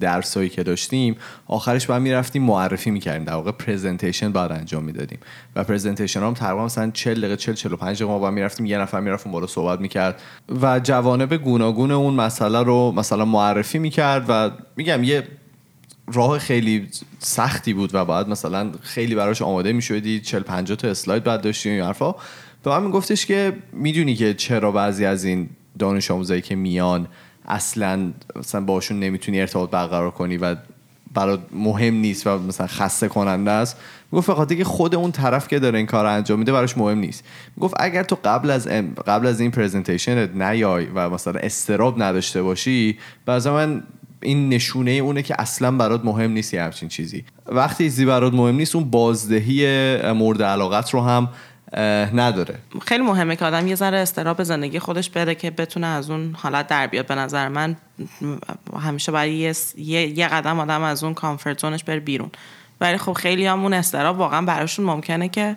درسایی 0.00 0.48
که 0.48 0.62
داشتیم 0.62 1.16
آخرش 1.46 1.86
بعد 1.86 2.02
می‌رفتیم 2.02 2.42
معرفی 2.42 2.90
می‌کردیم 2.90 3.24
در 3.24 3.34
واقع 3.34 3.50
پرزنتیشن 3.50 4.32
بعد 4.32 4.52
انجام 4.52 4.84
می‌دادیم. 4.84 5.18
و 5.56 5.64
پرزنتیشن 5.64 6.20
هم 6.20 6.34
تقریبا 6.34 6.64
مثلا 6.64 6.90
40 6.90 7.20
دقیقه 7.20 7.36
40 7.36 7.54
45 7.54 7.96
دقیقه 7.96 8.12
ما 8.12 8.18
بعد 8.18 8.32
می‌رفتیم 8.32 8.66
یه 8.66 8.78
نفر 8.78 9.00
می‌رفت 9.00 9.28
بالا 9.28 9.46
صحبت 9.46 9.80
می‌کرد 9.80 10.22
و 10.62 10.80
جوانب 10.80 11.36
گوناگون 11.36 11.90
اون 11.90 12.14
مسئله 12.14 12.62
رو 12.62 12.92
مثلا 12.96 13.24
معرفی 13.24 13.78
می‌کرد 13.78 14.24
و 14.28 14.50
میگم 14.76 15.04
یه 15.04 15.22
راه 16.12 16.38
خیلی 16.38 16.88
سختی 17.18 17.72
بود 17.72 17.90
و 17.94 18.04
باید 18.04 18.28
مثلا 18.28 18.70
خیلی 18.82 19.14
براش 19.14 19.42
آماده 19.42 19.72
می‌شدی 19.72 20.20
40 20.20 20.42
50 20.42 20.76
تا 20.76 20.88
اسلاید 20.88 21.24
بعد 21.24 21.40
داشتی 21.40 21.70
این 21.70 21.82
حرفا. 21.82 22.14
به 22.62 22.70
من 22.70 22.82
میگفتش 22.82 23.26
که 23.26 23.52
می‌دونی 23.72 24.14
که 24.14 24.34
چرا 24.34 24.72
بعضی 24.72 25.04
از 25.04 25.24
این 25.24 25.48
دانش 25.78 26.10
آموزایی 26.10 26.42
که 26.42 26.54
میان 26.54 27.06
اصلا 27.48 28.12
مثلا 28.36 28.60
باشون 28.60 29.00
نمی‌تونی 29.00 29.40
ارتباط 29.40 29.70
برقرار 29.70 30.10
کنی 30.10 30.36
و 30.36 30.56
برات 31.14 31.40
مهم 31.52 31.94
نیست 31.94 32.26
و 32.26 32.38
مثلا 32.38 32.66
خسته 32.66 33.08
کننده 33.08 33.50
است. 33.50 33.76
می‌گفت 34.12 34.26
فقط 34.26 34.52
که 34.52 34.64
خود 34.64 34.94
اون 34.94 35.12
طرف 35.12 35.48
که 35.48 35.58
داره 35.58 35.78
این 35.78 35.86
کار 35.86 36.06
انجام 36.06 36.38
میده 36.38 36.52
براش 36.52 36.78
مهم 36.78 36.98
نیست. 36.98 37.24
می‌گفت 37.56 37.74
اگر 37.78 38.02
تو 38.02 38.18
قبل 38.24 38.50
از 38.50 38.68
قبل 39.06 39.26
از 39.26 39.40
این 39.40 39.50
پرزنتیشن 39.50 40.42
نیای 40.42 40.86
و 40.94 41.10
مثلا 41.10 41.40
استراب 41.40 42.02
نداشته 42.02 42.42
باشی 42.42 42.98
بعضا 43.26 43.54
من 43.54 43.82
این 44.22 44.48
نشونه 44.48 44.90
اونه 44.90 45.22
که 45.22 45.34
اصلا 45.38 45.70
برات 45.70 46.04
مهم 46.04 46.30
نیست 46.30 46.54
یه 46.54 46.62
همچین 46.62 46.88
چیزی. 46.88 47.24
وقتی 47.46 47.84
چیزی 47.84 48.04
برات 48.04 48.34
مهم 48.34 48.54
نیست 48.54 48.76
اون 48.76 48.90
بازدهی 48.90 50.12
مورد 50.12 50.42
علاقت 50.42 50.90
رو 50.90 51.00
هم 51.02 51.28
نداره. 52.14 52.58
خیلی 52.82 53.02
مهمه 53.02 53.36
که 53.36 53.44
آدم 53.44 53.66
یه 53.66 53.74
ذره 53.74 53.98
استراب 53.98 54.42
زندگی 54.42 54.78
خودش 54.78 55.10
بره 55.10 55.34
که 55.34 55.50
بتونه 55.50 55.86
از 55.86 56.10
اون 56.10 56.34
حالت 56.38 56.66
در 56.66 56.86
بیاد. 56.86 57.06
به 57.06 57.14
نظر 57.14 57.48
من 57.48 57.76
همیشه 58.80 59.12
برای 59.12 59.34
یه, 59.76 60.18
یه 60.18 60.28
قدم 60.28 60.60
آدم 60.60 60.82
از 60.82 61.04
اون 61.04 61.14
کامفورت 61.14 61.60
زونش 61.60 61.84
بره 61.84 62.00
بیرون. 62.00 62.30
ولی 62.80 62.98
خب 62.98 63.12
خیلی 63.12 63.46
همون 63.46 63.72
استراب 63.72 64.18
واقعا 64.18 64.42
براشون 64.42 64.84
ممکنه 64.84 65.28
که 65.28 65.56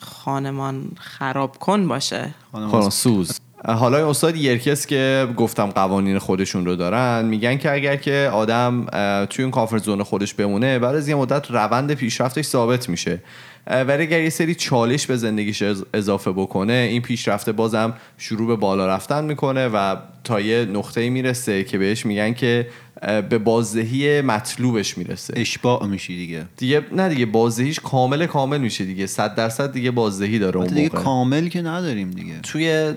خانمان 0.00 0.88
خراب 0.98 1.58
کن 1.58 1.88
باشه. 1.88 2.34
خانمان 2.52 2.90
سوز. 2.90 3.40
حالا 3.66 4.10
استاد 4.10 4.36
یرکس 4.36 4.86
که 4.86 5.28
گفتم 5.36 5.66
قوانین 5.66 6.18
خودشون 6.18 6.66
رو 6.66 6.76
دارن 6.76 7.24
میگن 7.24 7.56
که 7.56 7.72
اگر 7.72 7.96
که 7.96 8.30
آدم 8.32 8.86
توی 9.26 9.42
اون 9.42 9.50
کافر 9.50 9.78
زون 9.78 10.02
خودش 10.02 10.34
بمونه 10.34 10.78
بعد 10.78 10.94
از 10.94 11.08
یه 11.08 11.14
مدت 11.14 11.50
روند 11.50 11.94
پیشرفتش 11.94 12.44
ثابت 12.44 12.88
میشه. 12.88 13.22
ولی 13.66 14.02
اگر 14.02 14.20
یه 14.20 14.30
سری 14.30 14.54
چالش 14.54 15.06
به 15.06 15.16
زندگیش 15.16 15.62
اضافه 15.94 16.32
بکنه 16.32 16.72
این 16.72 17.02
پیشرفته 17.02 17.52
بازم 17.52 17.92
شروع 18.18 18.46
به 18.46 18.56
بالا 18.56 18.86
رفتن 18.86 19.24
می‌کنه 19.24 19.68
و 19.68 19.96
تا 20.26 20.40
یه 20.40 20.64
نقطه 20.64 21.10
می‌رسه 21.10 21.64
که 21.64 21.78
بهش 21.78 22.06
میگن 22.06 22.34
که 22.34 22.66
به 23.30 23.38
بازدهی 23.38 24.20
مطلوبش 24.20 24.98
می‌رسه. 24.98 25.34
اشباع 25.36 25.86
میشی 25.86 26.16
دیگه. 26.16 26.44
دیگه 26.56 26.84
نه 26.92 27.08
دیگه 27.08 27.26
بازدهیش 27.26 27.80
کامل 27.80 28.26
کامل 28.26 28.58
میشه 28.58 28.84
دیگه. 28.84 29.06
صد 29.06 29.34
درصد 29.34 29.72
دیگه 29.72 29.90
بازدهی 29.90 30.38
داره 30.38 30.56
اون 30.56 30.66
دیگه 30.66 30.82
موقع. 30.82 30.98
کامل 30.98 31.48
که 31.48 31.62
نداریم 31.62 32.10
دیگه. 32.10 32.34
توی 32.42 32.92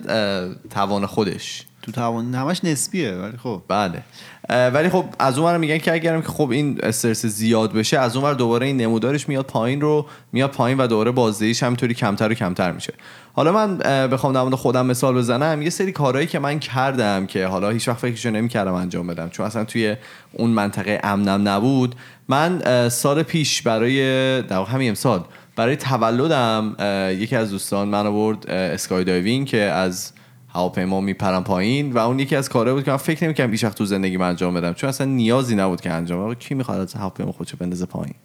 توان 0.69 1.05
خودش. 1.05 1.65
تو 1.81 1.91
توان 1.91 2.35
همش 2.35 2.63
نسبیه 2.63 3.11
ولی 3.11 3.37
خب. 3.37 3.61
بله. 3.67 4.03
ولی 4.49 4.89
خب 4.89 5.05
از 5.19 5.37
اون 5.37 5.57
میگن 5.57 5.77
که 5.77 5.93
اگرم 5.93 6.21
که 6.21 6.27
خب 6.27 6.49
این 6.49 6.79
استرس 6.83 7.25
زیاد 7.25 7.73
بشه 7.73 7.99
از 7.99 8.17
اون 8.17 8.33
دوباره 8.33 8.65
این 8.65 8.77
نمودارش 8.77 9.29
میاد 9.29 9.45
پایین 9.45 9.81
رو 9.81 10.05
میاد 10.31 10.51
پایین 10.51 10.77
و 10.77 10.87
دوباره 10.87 11.11
بازدهیش 11.11 11.63
همینطوری 11.63 11.93
کمتر 11.93 12.31
و 12.31 12.33
کمتر 12.33 12.71
میشه. 12.71 12.93
حالا 13.33 13.51
من 13.51 13.77
بخوام 14.07 14.33
در 14.33 14.55
خودم 14.55 14.85
مثال 14.85 15.15
بزنم. 15.15 15.61
یه 15.61 15.69
سری 15.69 15.91
کارهایی 15.91 16.27
که 16.27 16.39
من 16.39 16.59
کردم 16.59 17.25
که 17.25 17.45
حالا 17.45 17.69
هیچ 17.69 17.87
وقت 17.87 17.97
فکرشو 17.97 18.29
نمی‌کردم 18.29 18.73
انجام 18.73 19.07
بدم. 19.07 19.29
چون 19.29 19.45
اصلا 19.45 19.63
توی 19.63 19.95
اون 20.33 20.49
منطقه 20.49 20.99
امنم 21.03 21.47
نبود. 21.47 21.95
من 22.27 22.89
سال 22.89 23.23
پیش 23.23 23.61
برای 23.61 24.41
در 24.41 24.63
همین 24.63 24.89
امسال 24.89 25.23
برای 25.55 25.75
تولدم 25.75 26.75
یکی 27.19 27.35
از 27.35 27.51
دوستان 27.51 27.87
من 27.87 28.07
آورد 28.07 28.49
skydiving 28.49 29.47
که 29.47 29.57
از 29.57 30.11
هواپیما 30.53 31.01
میپرم 31.01 31.43
پایین 31.43 31.91
و 31.91 31.97
اون 31.97 32.19
یکی 32.19 32.35
از 32.35 32.49
کارهایی 32.49 32.75
بود 32.75 32.85
که 32.85 32.91
من 32.91 32.97
فکر 32.97 33.23
نمی‌کردم 33.23 33.51
هیچ 33.51 33.63
وقت 33.63 33.77
تو 33.77 33.85
زندگی 33.85 34.17
من 34.17 34.29
انجام 34.29 34.53
بدم 34.53 34.73
چون 34.73 34.89
اصلا 34.89 35.07
نیازی 35.07 35.55
نبود 35.55 35.81
که 35.81 35.91
انجام 35.91 36.25
بدم. 36.25 36.33
کی 36.33 36.55
می‌خواد 36.55 36.79
از 36.79 36.93
هواپیما 36.93 37.31
خودشو 37.31 37.57
بندازه 37.57 37.85
پایین؟ 37.85 38.15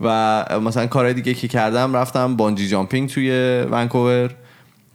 و 0.00 0.44
مثلا 0.62 0.86
کارهای 0.86 1.14
دیگه 1.14 1.34
که 1.34 1.48
کردم 1.48 1.96
رفتم 1.96 2.36
bungee 2.36 2.68
jumping 2.68 3.08
توی 3.08 3.30
ونکوور 3.70 4.34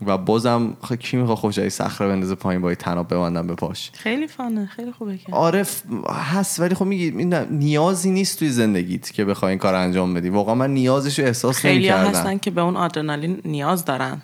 و 0.05 0.17
بازم 0.17 0.77
خب 0.81 0.95
کی 0.95 1.17
می‌خواد 1.17 1.37
خودش 1.37 1.59
از 1.59 1.73
صخره 1.73 2.07
بندازه 2.07 2.35
پایین 2.35 2.61
با 2.61 2.75
طناب 2.75 3.13
ببندم 3.13 3.47
به 3.47 3.55
پاش؟ 3.55 3.91
خیلی 3.93 4.27
فانه 4.27 4.65
خیلی 4.65 4.91
خوبه 4.91 5.17
که. 5.17 5.33
آره 5.33 5.65
هست 6.09 6.59
ولی 6.59 6.75
خب 6.75 6.85
میگی 6.85 7.11
نیازی 7.51 8.11
نیست 8.11 8.39
توی 8.39 8.49
زندگیت 8.49 9.11
که 9.11 9.25
بخوای 9.25 9.49
این 9.49 9.59
کار 9.59 9.75
انجام 9.75 10.13
بدی. 10.13 10.29
واقعا 10.29 10.55
من 10.55 10.73
نیازش 10.73 11.19
رو 11.19 11.25
احساس 11.25 11.57
خیلی 11.57 11.89
ها 11.89 11.97
نمی‌کردم. 11.97 12.19
هستن 12.19 12.37
که 12.37 12.51
به 12.51 12.61
اون 12.61 12.75
آدرنالین 12.75 13.41
نیاز 13.45 13.85
دارن. 13.85 14.21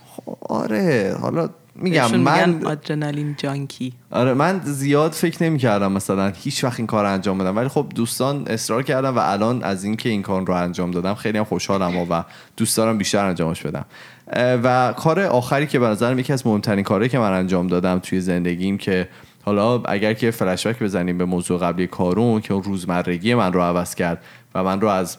آره 0.49 1.17
حالا 1.21 1.49
میگم 1.81 2.15
من 2.15 2.65
آدرنالین 2.65 3.35
جانکی. 3.37 3.93
آره 4.11 4.33
من 4.33 4.61
زیاد 4.63 5.11
فکر 5.11 5.43
نمی 5.43 5.57
کردم 5.57 5.91
مثلا 5.91 6.27
هیچ 6.27 6.63
وقت 6.63 6.79
این 6.79 6.87
کار 6.87 7.05
رو 7.05 7.11
انجام 7.11 7.37
بدم 7.37 7.55
ولی 7.55 7.67
خب 7.67 7.85
دوستان 7.95 8.43
اصرار 8.47 8.83
کردم 8.83 9.15
و 9.15 9.19
الان 9.19 9.63
از 9.63 9.83
اینکه 9.83 10.09
این 10.09 10.21
کار 10.21 10.45
رو 10.45 10.53
انجام 10.53 10.91
دادم 10.91 11.13
خیلی 11.13 11.37
هم 11.37 11.43
خوشحالم 11.43 11.97
و, 11.97 12.23
دوست 12.57 12.77
دارم 12.77 12.97
بیشتر 12.97 13.25
انجامش 13.25 13.61
بدم. 13.61 13.85
و 14.63 14.93
کار 14.97 15.19
آخری 15.19 15.67
که 15.67 15.79
به 15.79 15.87
نظرم 15.87 16.19
یکی 16.19 16.33
از 16.33 16.47
مهمترین 16.47 16.83
کارهایی 16.83 17.09
که 17.09 17.19
من 17.19 17.31
انجام 17.31 17.67
دادم 17.67 17.99
توی 17.99 18.21
زندگیم 18.21 18.77
که 18.77 19.07
حالا 19.41 19.81
اگر 19.81 20.13
که 20.13 20.31
فلشبک 20.31 20.83
بزنیم 20.83 21.17
به 21.17 21.25
موضوع 21.25 21.59
قبلی 21.59 21.87
کارون 21.87 22.41
که 22.41 22.53
اون 22.53 22.63
روزمرگی 22.63 23.35
من 23.35 23.53
رو 23.53 23.61
عوض 23.61 23.95
کرد 23.95 24.23
و 24.55 24.63
من 24.63 24.81
رو 24.81 24.87
از 24.87 25.17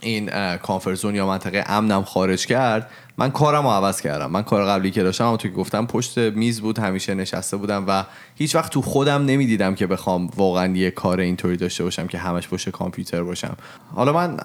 این 0.00 0.56
کانفرزون 0.56 1.14
یا 1.14 1.26
منطقه 1.26 1.64
امنم 1.66 2.02
خارج 2.02 2.46
کرد. 2.46 2.90
من 3.18 3.30
کارم 3.30 3.62
رو 3.62 3.70
عوض 3.70 4.00
کردم. 4.00 4.30
من 4.30 4.42
کار 4.42 4.66
قبلی 4.66 4.90
که 4.90 5.02
داشتم 5.02 5.24
همونطور 5.24 5.50
که 5.50 5.56
گفتم 5.56 5.86
پشت 5.86 6.18
میز 6.18 6.60
بود 6.60 6.78
همیشه 6.78 7.14
نشسته 7.14 7.56
بودم 7.56 7.84
و 7.88 8.04
هیچ 8.34 8.54
وقت 8.54 8.72
تو 8.72 8.82
خودم 8.82 9.24
نمی‌دیدم 9.24 9.74
که 9.74 9.86
بخوام 9.86 10.30
واقعا 10.36 10.76
یه 10.76 10.90
کار 10.90 11.20
اینطوری 11.20 11.56
داشته 11.56 11.84
باشم 11.84 12.06
که 12.06 12.18
همش 12.18 12.48
پشت 12.48 12.70
کامپیوتر 12.70 13.22
باشم. 13.22 13.56
حالا 13.94 14.12
من 14.12 14.36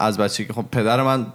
از 0.00 0.18
بچگی 0.18 0.52
خب 0.52 0.64
پدر 0.72 1.02
من 1.02 1.26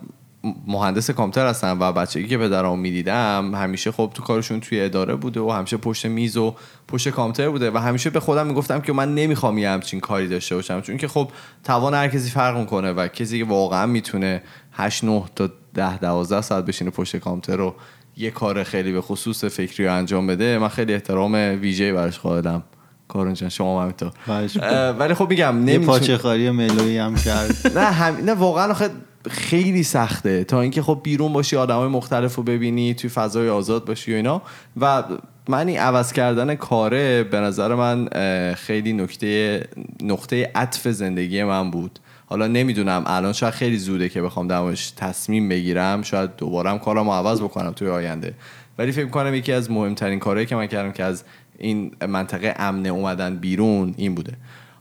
مهندس 0.67 1.09
کامپیوتر 1.09 1.49
هستم 1.49 1.77
و 1.79 1.91
بچگی 1.91 2.27
که 2.27 2.37
پدرام 2.37 2.79
می‌دیدم 2.79 3.55
همیشه 3.55 3.91
خب 3.91 4.11
تو 4.13 4.23
کارشون 4.23 4.59
توی 4.59 4.81
اداره 4.81 5.15
بوده 5.15 5.39
و 5.39 5.51
همیشه 5.51 5.77
پشت 5.77 6.05
میز 6.05 6.37
و 6.37 6.55
پشت 6.87 7.09
کامپیوتر 7.09 7.49
بوده 7.49 7.71
و 7.71 7.77
همیشه 7.77 8.09
به 8.09 8.19
خودم 8.19 8.47
می‌گفتم 8.47 8.79
که 8.81 8.93
من 8.93 9.15
نمی‌خوام 9.15 9.57
یه 9.57 9.69
همچین 9.69 9.99
کاری 9.99 10.27
داشته 10.27 10.55
باشم 10.55 10.81
چون 10.81 10.97
که 10.97 11.07
خب 11.07 11.31
توان 11.63 11.93
هر 11.93 12.07
کسی 12.07 12.29
فرق 12.29 12.57
می‌کنه 12.57 12.91
و 12.91 13.07
کسی 13.07 13.39
که 13.39 13.45
واقعا 13.45 13.85
می‌تونه 13.85 14.43
8 14.71 15.03
9 15.03 15.23
تا 15.35 15.49
10 15.73 15.97
12 15.97 16.41
ساعت 16.41 16.65
بشینه 16.65 16.91
پشت 16.91 17.17
کامپیوتر 17.17 17.61
رو 17.61 17.75
یه 18.17 18.31
کار 18.31 18.63
خیلی 18.63 18.91
به 18.91 19.01
خصوص 19.01 19.45
فکری 19.45 19.85
رو 19.85 19.93
انجام 19.93 20.27
بده 20.27 20.59
من 20.59 20.67
خیلی 20.67 20.93
احترام 20.93 21.33
ویژه‌ای 21.33 21.93
براش 21.93 22.19
قائلم. 22.19 22.63
کارون 23.07 23.33
جان 23.33 23.49
شما 23.49 23.83
هم 23.83 23.93
خواهش 24.25 24.57
اه، 24.57 24.89
ولی 24.89 25.13
خب 25.13 25.29
میگم 25.29 25.57
نمیتون- 25.57 25.85
پاچه 25.85 26.17
خاری 26.17 26.49
ملویی 26.51 26.97
هم 26.97 27.15
کرد. 27.15 27.77
نه 27.77 27.85
هم... 27.85 28.15
نه 28.25 28.33
واقعا 28.33 28.71
آخه 28.71 28.89
خیلی 29.29 29.83
سخته. 29.83 30.43
تا 30.43 30.61
اینکه 30.61 30.81
خب 30.81 30.99
بیرون 31.03 31.33
باشی 31.33 31.55
آدمای 31.55 31.87
مختلف 31.87 32.35
رو 32.35 32.43
ببینی 32.43 32.93
توی 32.93 33.09
فضای 33.09 33.49
آزاد 33.49 33.85
باشی 33.85 34.13
و 34.13 34.15
اینا. 34.15 34.41
و 34.81 35.03
من 35.47 35.67
این 35.67 35.79
عوض 35.79 36.13
کردن 36.13 36.55
کاره 36.55 37.23
به 37.23 37.39
نظر 37.39 37.75
من 37.75 38.07
خیلی 38.53 38.93
نکته 38.93 39.63
نقطه 40.03 40.51
عطف 40.55 40.87
زندگی 40.87 41.43
من 41.43 41.71
بود. 41.71 41.99
حالا 42.25 42.47
نمی‌دونم 42.47 43.03
الان 43.05 43.33
شاید 43.33 43.53
خیلی 43.53 43.77
زوده 43.77 44.09
که 44.09 44.21
بخوام 44.21 44.47
درمش 44.47 44.91
تصمیم 44.91 45.49
بگیرم. 45.49 46.01
شاید 46.01 46.35
دوباره 46.37 46.69
هم 46.69 46.79
کارم 46.79 47.09
عوض 47.09 47.41
بکنم 47.41 47.71
توی 47.71 47.89
آینده. 47.89 48.33
ولی 48.77 48.91
فکر 48.91 49.09
کنم 49.09 49.35
یکی 49.35 49.51
از 49.51 49.71
مهمترین 49.71 50.19
کارهایی 50.19 50.45
که 50.45 50.55
من 50.55 50.67
کردم 50.67 50.91
که 50.91 51.03
از 51.03 51.23
این 51.57 51.91
منطقه 52.07 52.53
امنه 52.57 52.89
اومدن 52.89 53.35
بیرون 53.35 53.93
این 53.97 54.15
بوده. 54.15 54.33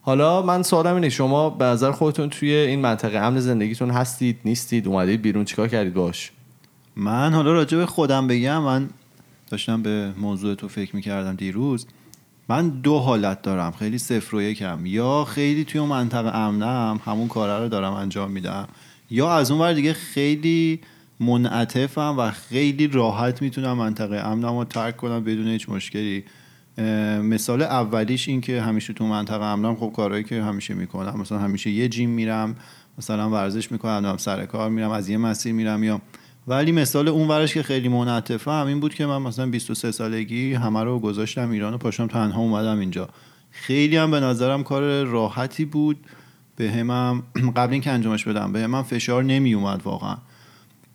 حالا 0.04 0.42
من 0.42 0.62
سوالم 0.62 0.94
اینه 0.94 1.08
شما 1.08 1.50
به 1.50 1.64
نظر 1.64 1.90
خودتون 1.92 2.30
توی 2.30 2.52
این 2.54 2.80
منطقه 2.80 3.18
امن 3.18 3.40
زندگیتون 3.40 3.90
هستید 3.90 4.38
نیستید؟ 4.44 4.88
اومدید 4.88 5.22
بیرون 5.22 5.44
چیکار 5.44 5.68
کردید 5.68 5.94
باش؟ 5.94 6.30
من 6.96 7.34
حالا 7.34 7.52
راجع 7.52 7.78
به 7.78 7.86
خودم 7.86 8.26
بگم 8.26 8.62
من 8.62 8.90
داشتم 9.50 9.82
به 9.82 10.12
موضوع 10.18 10.54
تو 10.54 10.68
فکر 10.68 10.96
می‌کردم 10.96 11.36
دیروز 11.36 11.86
من 12.48 12.68
دو 12.68 12.98
حالت 12.98 13.42
دارم 13.42 13.72
خیلی 13.72 13.98
صفر 13.98 14.36
و 14.36 14.42
یکم 14.42 14.86
یا 14.86 15.24
خیلی 15.24 15.64
توی 15.64 15.80
اون 15.80 15.88
منطقه 15.88 16.36
امنم 16.36 17.00
همون 17.04 17.28
کاره 17.28 17.62
رو 17.62 17.68
دارم 17.68 17.92
انجام 17.92 18.30
میدم 18.30 18.68
یا 19.10 19.32
از 19.36 19.50
اون 19.50 19.60
ور 19.60 19.72
دیگه 19.72 19.92
خیلی 19.92 20.80
منعطفم 21.20 22.14
و 22.18 22.30
خیلی 22.30 22.86
راحت 22.86 23.42
می‌تونم 23.42 23.72
منطقه 23.72 24.16
امنم 24.16 24.58
رو 24.58 24.64
ترک 24.64 24.96
کنم 24.96 25.24
بدون 25.24 25.48
هیچ 25.48 25.68
مشکلی. 25.68 26.24
مثال 27.22 27.62
اولیش 27.62 28.28
این 28.28 28.40
که 28.40 28.62
همیشه 28.62 28.92
تو 28.92 29.06
منطقه 29.06 29.44
امنم 29.44 29.76
خب 29.76 29.92
کارهایی 29.96 30.24
که 30.24 30.42
همیشه 30.42 30.74
می‌کنم. 30.74 31.20
مثلا 31.20 31.38
همیشه 31.38 31.70
یه 31.70 31.88
جیم 31.88 32.10
میرم 32.10 32.56
مثلا 32.98 33.30
ورزش 33.30 33.72
می‌کنم 33.72 34.00
دارم 34.00 34.16
سر 34.16 34.46
کار 34.46 34.70
میرم 34.70 34.90
از 34.90 35.08
یه 35.08 35.18
مسیر 35.18 35.52
میرم 35.52 35.84
یا 35.84 36.00
ولی 36.46 36.72
مثال 36.72 37.08
اون 37.08 37.28
ورش 37.28 37.54
که 37.54 37.62
خیلی 37.62 37.88
منعطفه 37.88 38.50
هم 38.50 38.66
این 38.66 38.80
بود 38.80 38.94
که 38.94 39.06
من 39.06 39.22
مثلا 39.22 39.46
23 39.46 39.90
سالگی 39.92 40.54
همه 40.54 40.84
رو 40.84 40.98
گذاشتم 40.98 41.50
ایران 41.50 41.74
و 41.74 41.78
پاشم 41.78 42.06
تنها 42.06 42.40
اومدم 42.40 42.78
اینجا. 42.78 43.08
خیلی 43.50 43.96
هم 43.96 44.10
به 44.10 44.20
نظرم 44.20 44.62
کار 44.62 45.04
راحتی 45.04 45.64
بود. 45.64 45.96
به 46.56 46.70
همم 46.70 47.22
قبل 47.56 47.72
اینکه 47.72 47.90
انجامش 47.90 48.24
بدم 48.24 48.52
به 48.52 48.60
همم 48.60 48.82
فشار 48.82 49.24
نمی 49.24 49.54
اومد 49.54 49.82
واقعا. 49.84 50.16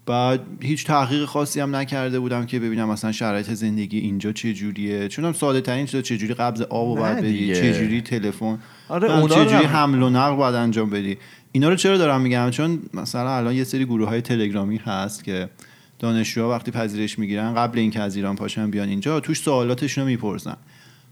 بعد 0.07 0.41
هیچ 0.61 0.85
تحقیق 0.85 1.25
خاصی 1.25 1.59
هم 1.59 1.75
نکرده 1.75 2.19
بودم 2.19 2.45
که 2.45 2.59
ببینم 2.59 2.89
مثلا 2.89 3.11
شرایط 3.11 3.51
زندگی 3.51 3.99
اینجا 3.99 4.31
چه 4.31 4.53
جوریه 4.53 5.07
چون 5.07 5.25
هم 5.25 5.33
ساده 5.33 5.61
ترین 5.61 5.85
چیزا 5.85 6.01
چه 6.01 6.17
جوری 6.17 6.33
قبض 6.33 6.61
آب 6.61 6.87
و 6.87 6.95
باید 6.95 7.17
بدی. 7.17 7.55
چه 7.55 7.73
جوری 7.73 8.01
تلفن 8.01 8.59
آره، 8.89 9.07
بعد 9.07 9.19
اونا 9.19 9.35
چه 9.35 9.45
جوری 9.45 9.65
حمل 9.65 10.03
و 10.03 10.09
نقل 10.09 10.35
باید 10.35 10.55
انجام 10.55 10.89
بدی. 10.89 11.17
اینا 11.51 11.69
رو 11.69 11.75
چرا 11.75 11.97
دارم 11.97 12.21
میگم؟ 12.21 12.49
چون 12.49 12.79
مثلا 12.93 13.37
الان 13.37 13.55
یه 13.55 13.63
سری 13.63 13.85
گروه 13.85 14.09
های 14.09 14.21
تلگرامی 14.21 14.77
هست 14.77 15.23
که 15.23 15.49
دانشجوها 15.99 16.49
وقتی 16.49 16.71
پذیرش 16.71 17.19
می‌گیرن 17.19 17.53
قبل 17.53 17.79
اینکه 17.79 17.99
از 17.99 18.15
ایران 18.15 18.35
پاشن 18.35 18.71
بیان 18.71 18.89
اینجا 18.89 19.19
توش 19.19 19.39
سوالاتشون 19.39 20.03
رو 20.03 20.09
می‌پرسن. 20.09 20.57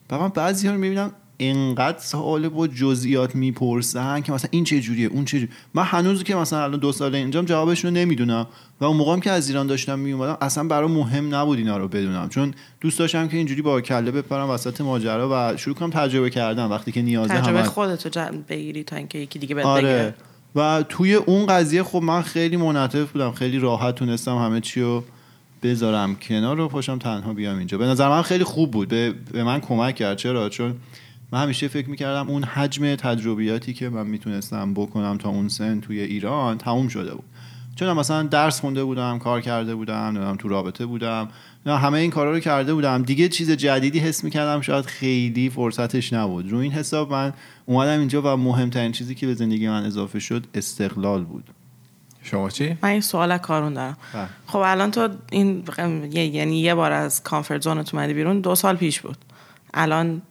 و 0.09 0.19
من 0.19 0.29
بعضی 0.29 0.67
ها 0.67 0.73
رو 0.73 0.79
می‌بینم 0.79 1.11
انقدر 1.39 1.99
سوال 1.99 2.49
با 2.49 2.67
جزئیات 2.67 3.35
می‌پرسن 3.35 4.21
که 4.21 4.31
مثلا 4.31 4.49
این 4.51 4.63
چه 4.63 4.79
جوریه 4.79 5.07
اون 5.07 5.25
چه 5.25 5.39
جوریه. 5.39 5.55
من 5.73 5.83
هنوز 5.83 6.23
که 6.23 6.35
مثلا 6.35 6.63
الان 6.63 6.79
دو 6.79 6.91
سال 6.91 7.15
اینجام 7.15 7.45
جوابشون 7.45 7.95
رو 7.95 8.01
نمی‌دونم 8.01 8.47
و 8.81 8.85
اون 8.85 8.97
موقع 8.97 9.13
هم 9.13 9.19
که 9.19 9.31
از 9.31 9.49
ایران 9.49 9.67
داشتم 9.67 9.99
میومدم 9.99 10.37
اصلا 10.41 10.63
برام 10.63 10.91
مهم 10.91 11.35
نبود 11.35 11.57
اینا 11.57 11.77
رو 11.77 11.87
بدونم. 11.87 12.29
چون 12.29 12.53
دوست 12.81 12.99
داشتم 12.99 13.27
که 13.27 13.37
اینجوری 13.37 13.61
با 13.61 13.81
کله 13.81 14.11
بپرم 14.11 14.49
وسط 14.49 14.81
ماجرا 14.81 15.29
و 15.31 15.57
شروع 15.57 15.75
کنم 15.75 15.89
تجربه 15.89 16.29
کردن 16.29 16.65
وقتی 16.65 16.91
که 16.91 17.01
نیازه 17.01 17.33
تجربه 17.33 17.59
همه. 17.59 17.67
خودتو 17.67 18.09
جمع 18.09 18.37
بگیری 18.49 18.83
تا 18.83 18.95
اینکه 18.95 19.17
یکی 19.17 19.39
دیگه 19.39 19.55
بهت 19.55 19.65
آره. 19.65 19.83
بگیره 19.83 20.15
و 20.55 20.83
توی 20.89 21.13
اون 21.13 21.45
قضیه 21.45 21.83
خب 21.83 22.01
من 22.01 22.21
خیلی 22.21 22.57
منعطف 22.57 23.11
بودم 23.11 23.31
خیلی 23.31 23.59
راحت 23.59 23.95
تونستم 23.95 24.37
همه 24.37 24.61
چی 24.61 24.81
رو 24.81 25.03
بذارم 25.63 26.15
کنار 26.15 26.57
رو 26.57 26.67
پاشم 26.67 26.97
تنها 26.97 27.33
بیام 27.33 27.57
اینجا. 27.57 27.77
به 27.77 27.85
نظر 27.85 28.09
من 28.09 28.21
خیلی 28.21 28.43
خوب 28.43 28.71
بود. 28.71 28.87
به, 28.87 29.13
به 29.31 29.43
من 29.43 29.59
کمک 29.59 29.95
کرد. 29.95 30.17
چرا؟ 30.17 30.49
چون 30.49 30.75
من 31.35 31.41
همیشه 31.41 31.67
فکر 31.67 31.89
می‌کردم 31.89 32.29
اون 32.29 32.43
حجم 32.43 32.95
تجربیاتی 32.95 33.73
که 33.73 33.89
من 33.89 34.07
می‌تونستم 34.07 34.73
بکنم 34.73 35.17
تا 35.17 35.29
اون 35.29 35.47
سن 35.47 35.79
توی 35.79 35.99
ایران 35.99 36.57
تموم 36.57 36.87
شده 36.87 37.15
بود. 37.15 37.23
چون 37.75 37.87
من 37.87 37.93
مثلا 37.99 38.23
درس 38.23 38.59
خونده 38.59 38.83
بودم 38.83 39.19
کار 39.19 39.41
کرده 39.41 39.75
بودم 39.75 39.95
نمی‌دونم 39.95 40.35
تو 40.35 40.47
رابطه 40.47 40.85
بودم 40.85 41.29
نه 41.65 41.77
همه 41.77 41.97
این 41.97 42.11
کارا 42.11 42.31
رو 42.31 42.39
کرده 42.39 42.73
بودم. 42.73 43.03
دیگه 43.03 43.29
چیز 43.29 43.51
جدیدی 43.51 43.99
حس 43.99 44.23
می‌کردم 44.23 44.61
شاید 44.61 44.85
خیلی 44.85 45.49
فرصتش 45.49 46.13
نبود. 46.13 46.51
رو 46.51 46.57
این 46.57 46.71
حساب 46.71 47.11
من 47.11 47.33
اومدم 47.65 47.99
اینجا 47.99 48.21
و 48.21 48.37
مهمترین 48.37 48.91
چیزی 48.91 49.15
که 49.15 49.27
به 49.27 49.33
زندگی 49.33 49.67
من 49.67 49.85
اضافه 49.85 50.19
شد 50.19 50.45
استقلال 50.53 51.23
بود. 51.23 51.43
شما 52.23 52.49
چی؟ 52.49 52.77
من 52.81 52.93
یه 52.93 53.01
سوال 53.01 53.37
کارون 53.37 53.73
دارم. 53.73 53.97
بله. 54.13 54.27
خب 54.47 54.59
الان 54.65 54.91
تو 54.91 55.09
این 55.31 55.63
یعنی 56.13 56.61
یه 56.61 56.75
بار 56.75 56.91
از 56.91 57.23
کامفورت 57.23 57.61
زونت 57.61 57.95
اومدی 57.95 58.13
بیرون 58.13 58.39
دو 58.39 58.55
سال 58.55 58.75
پیش 58.75 59.01
بود. 59.01 59.17
الان 59.73 60.21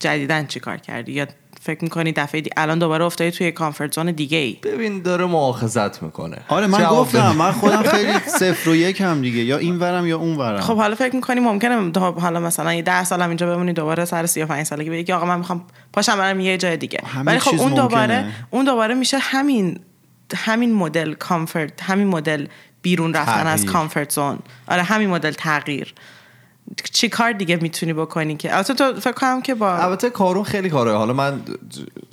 جدیدن 0.00 0.46
چی 0.46 0.60
کار 0.60 0.76
کردی؟ 0.76 1.12
یا 1.12 1.26
فکر 1.62 1.84
می‌کنی 1.84 2.12
دفعه 2.12 2.40
دی... 2.40 2.50
الان 2.56 2.78
دوباره 2.78 3.04
افتادی 3.04 3.30
توی 3.30 3.52
کامفورت 3.52 3.94
زون 3.94 4.10
دیگه 4.10 4.38
ای 4.38 4.58
ببین 4.62 5.02
داره 5.02 5.24
مؤاخذت 5.24 6.02
می‌کنه. 6.02 6.36
آره 6.48 6.66
من 6.66 6.84
گفتم. 6.84 7.36
من 7.36 7.52
خودم 7.52 7.82
خیلی 7.94 8.12
صفر 8.26 8.70
و 8.70 8.74
یک 8.76 9.00
هم 9.00 9.22
دیگه 9.22 9.38
یا 9.38 9.58
این 9.58 9.78
ورم 9.78 10.06
یا 10.06 10.18
اون 10.18 10.36
ورم. 10.36 10.60
خب 10.60 10.76
حالا 10.76 10.94
فکر 10.94 11.14
می‌کنی 11.16 11.40
ممکنه 11.40 11.92
حالا 12.20 12.40
مثلا 12.40 12.74
یه 12.74 12.82
ده 12.82 13.04
سالم 13.04 13.28
اینجا 13.28 13.46
بمونی 13.46 13.72
دوباره 13.72 14.04
سر 14.04 14.26
35 14.26 14.66
سالگی 14.66 14.90
بگی 14.90 15.12
آقا 15.12 15.26
من 15.26 15.38
می‌خوام 15.38 15.64
پاشم 15.92 16.16
برم 16.16 16.40
یه 16.40 16.58
جای 16.58 16.76
دیگه. 16.76 17.00
ولی 17.24 17.38
خب 17.38 17.60
اون 17.60 17.74
دوباره 17.74 18.16
ممکنه. 18.16 18.46
اون 18.50 18.64
دوباره 18.64 18.94
میشه 18.94 19.18
همین 19.18 19.80
همین 20.36 20.74
مدل 20.74 21.14
کامفورت 21.14 21.82
همین 21.82 22.06
مدل 22.06 22.46
بیرون 22.82 23.14
رفتن 23.14 23.46
از 23.46 23.60
تغییر. 23.60 23.72
کامفورت 23.72 24.10
زون 24.12 24.38
آره 24.68 24.82
همین 24.82 25.10
مدل 25.10 25.32
تغییر. 25.32 25.94
چی 26.92 27.08
کار 27.08 27.32
دیگه 27.32 27.56
می‌تونی 27.56 27.92
بکنی 27.92 28.36
که؟ 28.36 28.56
البته 28.56 28.74
تو 28.74 29.00
فکر 29.00 29.12
کنم 29.12 29.42
که 29.42 29.54
با 29.54 29.76
البته 29.76 30.10
کارون 30.10 30.44
خیلی 30.44 30.70
کاره. 30.70 30.92
حالا 30.92 31.12
من 31.12 31.42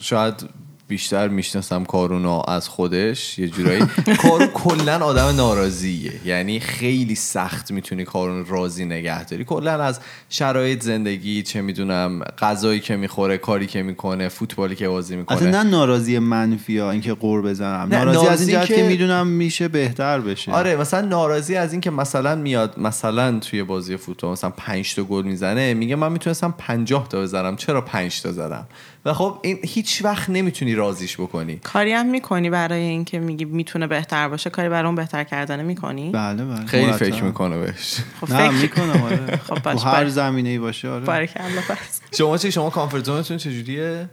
شاید 0.02 0.50
بیشتر 0.88 1.28
می‌شناسم 1.28 1.86
کارونو 1.86 2.42
از 2.48 2.70
خودش 2.70 3.40
یه 3.40 3.48
جورایی. 3.48 3.84
کارون 4.22 4.48
کلا 4.48 5.06
آدم 5.06 5.36
ناراضیه. 5.36 6.14
یعنی 6.26 6.60
خیلی 6.60 7.16
سخت 7.16 7.72
می‌تونی 7.72 8.06
کارون 8.06 8.46
راضی 8.46 8.86
نگه 8.86 9.26
داری. 9.26 9.44
کلا 9.44 9.84
از 9.84 10.00
شرایط 10.30 10.84
زندگی 10.84 11.44
چه 11.44 11.62
می‌دونم 11.62 12.20
غذایی 12.40 12.80
که 12.80 12.96
می‌خوره 12.96 13.38
کاری 13.38 13.68
که 13.68 13.84
می‌کنه 13.84 14.30
فوتبالی 14.30 14.76
که 14.76 14.88
بازی 14.88 15.16
اصلا 15.16 15.36
می‌کنه 15.36 15.64
نه 15.64 15.70
ناراضی 15.70 16.20
منفی 16.20 16.78
ها 16.78 16.92
اینکه 16.92 17.14
قور 17.14 17.42
بزنم. 17.42 17.88
ناراضی 17.92 18.28
از 18.28 18.42
این 18.48 18.58
جهت 18.58 18.68
که, 18.68 18.76
که- 18.76 18.88
می‌دونم 18.88 19.28
میشه 19.28 19.68
بهتر 19.68 20.20
بشه. 20.20 20.52
آره 20.52 20.76
مثلا 20.76 21.02
ناراضی 21.02 21.56
از 21.56 21.72
اینکه 21.72 21.92
مثلا 21.92 22.36
میاد 22.36 22.80
مثلا 22.80 23.40
توی 23.40 23.64
بازی 23.64 23.98
فوتبال 23.98 24.32
مثلا 24.32 24.50
5 24.50 24.96
تا 24.96 25.04
گل 25.04 25.24
می‌زنه 25.24 25.74
میگه 25.74 25.96
من 25.96 26.12
می‌تونستم 26.12 26.54
50 26.58 27.08
تا 27.08 27.22
بزنم 27.22 27.56
چرا 27.56 27.82
5 27.82 28.22
تا 28.22 28.32
زدم؟ 28.32 28.68
و 29.06 29.14
خب 29.14 29.40
این 29.42 29.60
هیچ 29.64 30.06
وقت 30.06 30.30
نمی‌تونی 30.30 30.76
راضیش 30.78 31.20
بکنی. 31.20 31.56
کاری 31.56 31.92
هم 31.92 32.06
می‌کنی 32.06 32.50
برای 32.50 32.82
اینکه 32.82 33.20
میگی 33.20 33.46
می‌تونه 33.46 33.88
بهتر 33.88 34.28
باشه 34.28 34.50
کاری 34.50 34.70
برای 34.70 34.86
اون 34.86 34.96
بهتر 34.96 35.24
کردن 35.24 35.64
می‌کنی؟ 35.64 36.12
بله 36.12 36.46
بله. 36.46 36.66
خیلی 36.66 36.86
مرتب. 36.86 36.98
فکر 36.98 37.24
می‌کنه 37.24 37.58
بهش. 37.58 37.98
خب 38.22 38.32
نه 38.34 38.50
فکر 38.50 38.62
می‌کنم 38.62 39.04
آره. 39.04 39.38
خب 39.38 39.68
هر. 39.68 40.10
زمینه 40.10 40.50
ای 40.50 40.60
باشه 40.60 40.90
آره. 40.90 41.06
بارکالله 41.06 41.62
پس. 41.62 42.02
شما 42.18 42.38
چی؟ 42.38 42.52
شما 42.52 42.70
کامفورت 42.70 43.06
زونتون 43.06 43.38
چجوریه؟ 43.38 44.10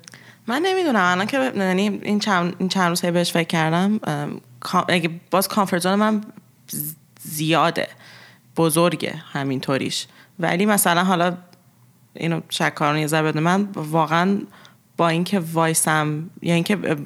من 0.47 0.63
نمی‌دونم. 0.63 1.03
الان 1.03 1.27
که 1.27 1.53
یعنی 1.57 2.01
این 2.03 2.19
چند 2.19 2.55
این 2.59 2.69
چند 2.69 2.89
روز 2.89 3.05
هی 3.05 3.11
بهش 3.11 3.33
فکر 3.33 3.49
کردم 3.49 4.01
اگه 4.89 5.11
باز 5.31 5.49
کامفورت 5.49 5.83
زون 5.83 5.95
من 5.95 6.21
زیاده. 7.21 7.89
بزرگه 8.57 9.15
همینطوریش. 9.33 10.07
ولی 10.39 10.67
مثلا 10.67 11.05
حالا 11.05 11.37
اینو 12.15 12.41
شکارون 12.49 12.99
یه 12.99 13.21
من 13.21 13.69
واقعا 13.75 14.39
با 14.97 15.09
اینکه 15.09 15.41
وایسم 15.53 16.31
یا 16.43 16.55
اینکه 16.55 16.97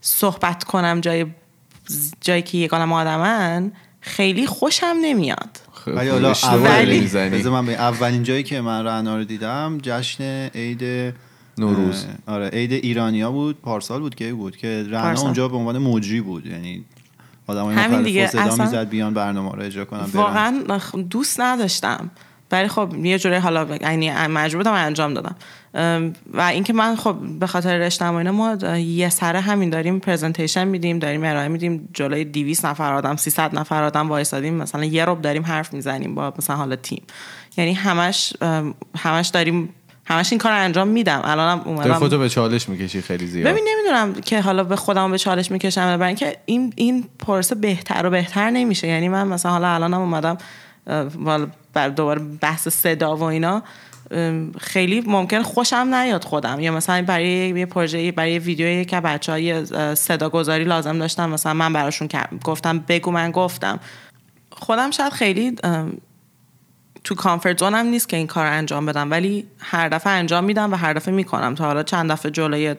صحبت 0.00 0.64
کنم 0.64 1.00
جای 1.00 1.26
جایی 2.20 2.42
که 2.42 2.58
یگانم 2.58 2.92
آدمن 2.92 3.72
خیلی 4.00 4.46
خوشم 4.46 4.96
نمیاد 5.02 5.60
ولی 5.86 6.08
حالا 6.08 6.32
اول 6.32 7.48
من 7.50 7.68
اولین 7.68 8.22
جایی 8.22 8.42
که 8.42 8.60
من 8.60 8.84
رعنا 8.84 9.16
رو 9.16 9.24
دیدم 9.24 9.78
جشن 9.82 10.48
عید 10.54 11.14
نوروز. 11.58 12.06
آره 12.26 12.48
عید 12.48 12.72
ایرانیا 12.72 13.30
بود 13.32 13.60
پارسال 13.60 14.00
بود 14.00 14.14
کی 14.14 14.32
بود 14.32 14.56
که 14.56 14.82
رعنا 14.90 15.02
پارسال. 15.02 15.24
اونجا 15.24 15.48
به 15.48 15.56
عنوان 15.56 15.78
مجری 15.78 16.20
بود 16.20 16.46
یعنی 16.46 16.84
آدمای 17.46 17.76
همین 17.76 17.98
مختلف 17.98 18.30
صدا 18.30 18.40
اصلا- 18.42 18.64
می‌زد 18.64 18.88
بیان 18.88 19.14
برنامه 19.14 19.52
رو 19.52 19.62
اجرا 19.62 19.84
برن. 19.84 20.00
واقعا 20.14 20.64
دوست 21.10 21.40
نداشتم 21.40 22.10
ولی 22.52 22.68
خب 22.68 22.94
یه 23.04 23.18
جوری 23.18 23.36
حالا 23.36 23.76
یعنی 23.80 24.10
مجبور 24.10 24.62
بودم 24.62 24.72
انجام 24.72 25.14
دادم. 25.14 25.36
و 26.32 26.40
اینکه 26.40 26.72
من 26.72 26.96
خب 26.96 27.16
به 27.40 27.46
خاطر 27.46 27.78
رشتم 27.78 28.14
اینا 28.14 28.32
ما 28.32 28.54
یه 28.76 29.08
سره 29.08 29.40
همین 29.40 29.70
داریم 29.70 29.98
پرزنتیشن 29.98 30.68
میدیم 30.68 30.98
داریم 30.98 31.24
ارائه 31.24 31.48
میدیم 31.48 31.88
جلوی 31.94 32.24
200 32.24 32.66
نفر 32.66 32.92
آدم 32.92 33.16
300 33.16 33.58
نفر 33.58 33.82
آدم 33.82 34.08
وایسادیم. 34.08 34.54
مثلا 34.54 34.84
یه 34.84 35.04
رب 35.04 35.22
داریم 35.22 35.42
حرف 35.42 35.74
می‌زنیم 35.74 36.14
با 36.14 36.32
مثلا 36.38 36.56
حالا 36.56 36.76
تیم. 36.76 37.02
یعنی 37.56 37.72
همش 37.72 38.32
همش 38.98 39.28
داریم 39.28 39.68
همش 40.06 40.32
این 40.32 40.38
کار 40.38 40.52
انجام 40.52 40.88
میدم. 40.88 41.20
الانم 41.24 41.60
اومدم. 41.64 41.94
خودتو 41.94 42.18
به 42.18 42.28
چالش 42.28 42.68
می‌کشی 42.68 43.00
خیلی 43.00 43.26
زیاد. 43.26 43.48
ببین 43.48 43.64
نمی‌دونم 43.68 44.14
که 44.14 44.40
حالا 44.40 44.64
به 44.64 44.76
خودم 44.76 45.10
به 45.10 45.18
چالش 45.18 45.50
می‌کشم 45.50 45.96
برای 45.96 46.06
اینکه 46.06 46.36
این 46.44 46.72
این 46.76 47.04
پروسه 47.18 47.54
بهتر 47.54 48.06
و 48.06 48.10
بهتر 48.10 48.50
نمیشه. 48.50 48.88
یعنی 48.88 49.08
من 49.08 49.28
مثلا 49.28 49.52
حالا 49.52 49.68
الانم 49.68 50.00
اومدم 50.00 50.38
بر 51.74 51.88
دوباره 51.88 52.20
بحث 52.40 52.68
صدا 52.68 53.16
و 53.16 53.22
اینا 53.22 53.62
خیلی 54.60 55.00
ممکن 55.06 55.42
خوشم 55.42 55.94
نیاد 55.94 56.24
خودم. 56.24 56.60
یا 56.60 56.72
مثلا 56.72 57.02
برای 57.02 57.28
یه 57.48 57.66
پروژه 57.66 58.12
برای 58.12 58.32
یه 58.32 58.38
ویدیو 58.38 58.84
که 58.84 59.00
بچه 59.00 59.32
های 59.32 59.64
صدا 59.94 60.28
گذاری 60.28 60.64
لازم 60.64 60.98
داشتم 60.98 61.30
مثلا 61.30 61.54
من 61.54 61.72
براشون 61.72 62.08
گفتم 62.44 62.78
بگو 62.78 63.10
من 63.10 63.30
گفتم. 63.30 63.80
خودم 64.52 64.90
شاید 64.90 65.12
خیلی 65.12 65.56
تو 67.04 67.14
کامفورت 67.14 67.58
زونم 67.58 67.86
نیست 67.86 68.08
که 68.08 68.16
این 68.16 68.26
کار 68.26 68.46
انجام 68.46 68.86
بدم 68.86 69.10
ولی 69.10 69.46
هر 69.58 69.88
دفعه 69.88 70.12
انجام 70.12 70.44
میدم 70.44 70.72
و 70.72 70.76
هر 70.76 70.92
دفعه 70.92 71.14
می‌کنم. 71.14 71.54
تا 71.54 71.64
حالا 71.64 71.82
چند 71.82 72.12
دفعه 72.12 72.30
جلوی 72.30 72.74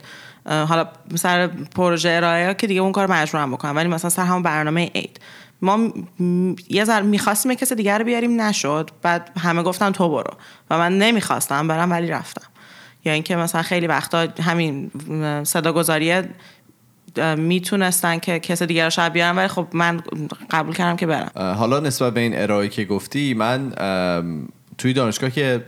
حالا 0.46 0.88
سر 1.16 1.48
پروژه 1.48 2.10
ارائه 2.10 2.54
که 2.54 2.68
دیگه 2.68 2.82
اون 2.82 2.92
کار 2.92 3.12
مجبورم 3.12 3.52
بکنم 3.52 3.76
ولی 3.76 3.88
مثلا 3.88 4.10
سر 4.10 4.26
همون 4.26 4.44
برنامه 4.44 4.92
عید. 4.96 5.20
ما 5.62 5.94
یه 6.70 6.86
ذره 6.86 7.06
می‌خواستیم 7.06 7.54
کس 7.54 7.74
دیگر 7.74 7.98
رو 7.98 8.06
بیاریم 8.06 8.42
نشد. 8.42 8.90
بعد 9.02 9.32
همه 9.40 9.64
گفتن 9.64 9.92
تو 9.92 10.10
برو. 10.10 10.34
و 10.70 10.78
من 10.78 10.98
نمی‌خواستم 10.98 11.68
برم 11.68 11.92
ولی 11.92 12.08
رفتم. 12.08 12.48
یا 13.06 13.14
اینکه 13.14 13.36
مثلا 13.36 13.62
خیلی 13.62 13.88
وقتا 13.88 14.28
همین 14.42 14.92
صدا 15.44 15.74
گذاری 15.74 16.22
می‌تونستن 17.38 18.20
که 18.20 18.40
کس 18.40 18.64
دیگر 18.64 18.84
رو 18.84 18.90
شاید 18.90 19.14
بیارن 19.14 19.36
ولی 19.36 19.48
خب 19.48 19.68
من 19.74 20.02
قبول 20.52 20.74
کردم 20.74 20.96
که 20.96 21.08
برم. 21.08 21.32
حالا 21.36 21.80
نسبت 21.80 22.14
به 22.14 22.20
این 22.20 22.38
ارائه 22.38 22.68
که 22.68 22.86
گفتی 22.86 23.34
من 23.34 23.72
توی 24.78 24.94
دانشگاه 24.94 25.30
که 25.30 25.66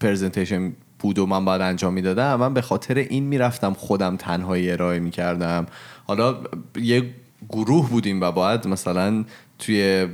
پرزنتیشن 0.00 0.72
بود 0.98 1.18
و 1.18 1.26
من 1.26 1.44
باید 1.44 1.60
انجام 1.60 1.92
می‌دادم 1.92 2.34
من 2.34 2.54
به 2.54 2.62
خاطر 2.62 2.94
این 2.94 3.24
می‌رفتم 3.24 3.72
خودم 3.74 4.16
تنهایی 4.16 4.70
ارائه 4.70 4.98
می‌کردم. 4.98 5.66
حالا 6.06 6.36
یه 6.76 7.14
گروه 7.48 7.88
بودیم 7.88 8.20
و 8.20 8.32
باید 8.32 8.68
مثلا 8.68 9.24
توی 9.58 10.08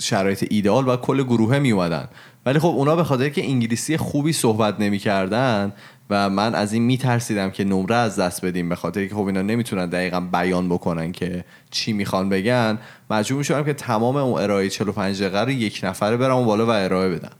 شرایط 0.00 0.46
ایدئال 0.50 0.88
و 0.88 0.96
کل 0.96 1.22
گروه 1.22 1.58
می 1.58 1.70
اومدن 1.70 2.08
ولی 2.46 2.58
خب 2.58 2.68
اونا 2.68 2.96
به 2.96 3.04
خاطر 3.04 3.28
که 3.28 3.44
انگلیسی 3.44 3.96
خوبی 3.96 4.32
صحبت 4.32 4.80
نمی‌کردن 4.80 5.72
و 6.10 6.30
من 6.30 6.54
از 6.54 6.72
این 6.72 6.82
میترسیدم 6.82 7.50
که 7.50 7.64
نمره 7.64 7.94
از 7.94 8.18
دست 8.18 8.44
بدیم 8.44 8.68
به 8.68 8.74
خاطر 8.74 9.06
که 9.06 9.14
خب 9.14 9.26
اینا 9.26 9.42
نمی‌تونن 9.42 9.86
دقیقا 9.86 10.20
بیان 10.20 10.68
بکنن 10.68 11.12
که 11.12 11.44
چی 11.70 11.92
می‌خوان 11.92 12.28
بگن. 12.28 12.78
مجبور 13.10 13.38
می‌شدم 13.38 13.64
که 13.64 13.72
تمام 13.72 14.16
اون 14.16 14.42
ارائه 14.42 14.68
45 14.68 15.22
دقیقه 15.22 15.40
رو 15.40 15.50
یک 15.50 15.80
نفره 15.82 16.16
برم 16.16 16.44
بالا 16.44 16.66
و 16.66 16.70
ارائه 16.70 17.08
بدم. 17.08 17.32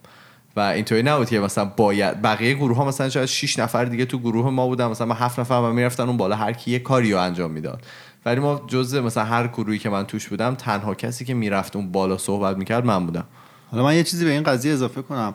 و 0.56 0.60
اینطوری 0.60 1.02
نبود 1.02 1.28
که 1.28 1.40
مثلا 1.40 1.64
باید 1.64 2.22
بقیه 2.22 2.54
گروه 2.54 2.76
ها 2.76 2.84
مثلا 2.84 3.08
شاید 3.08 3.26
6 3.26 3.58
نفر 3.58 3.84
دیگه 3.84 4.04
تو 4.04 4.18
گروه 4.18 4.50
ما 4.50 4.66
بودن 4.66 4.86
مثلا 4.86 5.06
ما 5.06 5.14
7 5.14 5.40
نفر 5.40 5.54
و 5.54 5.72
می‌رفتن 5.72 6.02
اون 6.02 6.16
بالا 6.16 6.36
هر 6.36 6.52
کی 6.52 6.70
یه 6.70 6.78
کاری 6.78 7.14
انجام 7.14 7.50
می‌داد. 7.50 7.82
ولی 8.26 8.40
ما 8.40 8.62
جزء 8.66 9.00
مثلا 9.00 9.24
هر 9.24 9.46
گروهی 9.48 9.78
که 9.78 9.90
من 9.90 10.04
توش 10.04 10.28
بودم 10.28 10.54
تنها 10.54 10.94
کسی 10.94 11.24
که 11.24 11.34
می‌رفت 11.34 11.76
اون 11.76 11.92
بالا 11.92 12.18
صحبت 12.18 12.56
می‌کرد 12.56 12.84
من 12.84 13.06
بودم. 13.06 13.24
حالا 13.70 13.84
من 13.84 13.96
یه 13.96 14.04
چیزی 14.04 14.24
به 14.24 14.30
این 14.30 14.42
قضیه 14.42 14.72
اضافه 14.72 15.02
کنم. 15.02 15.34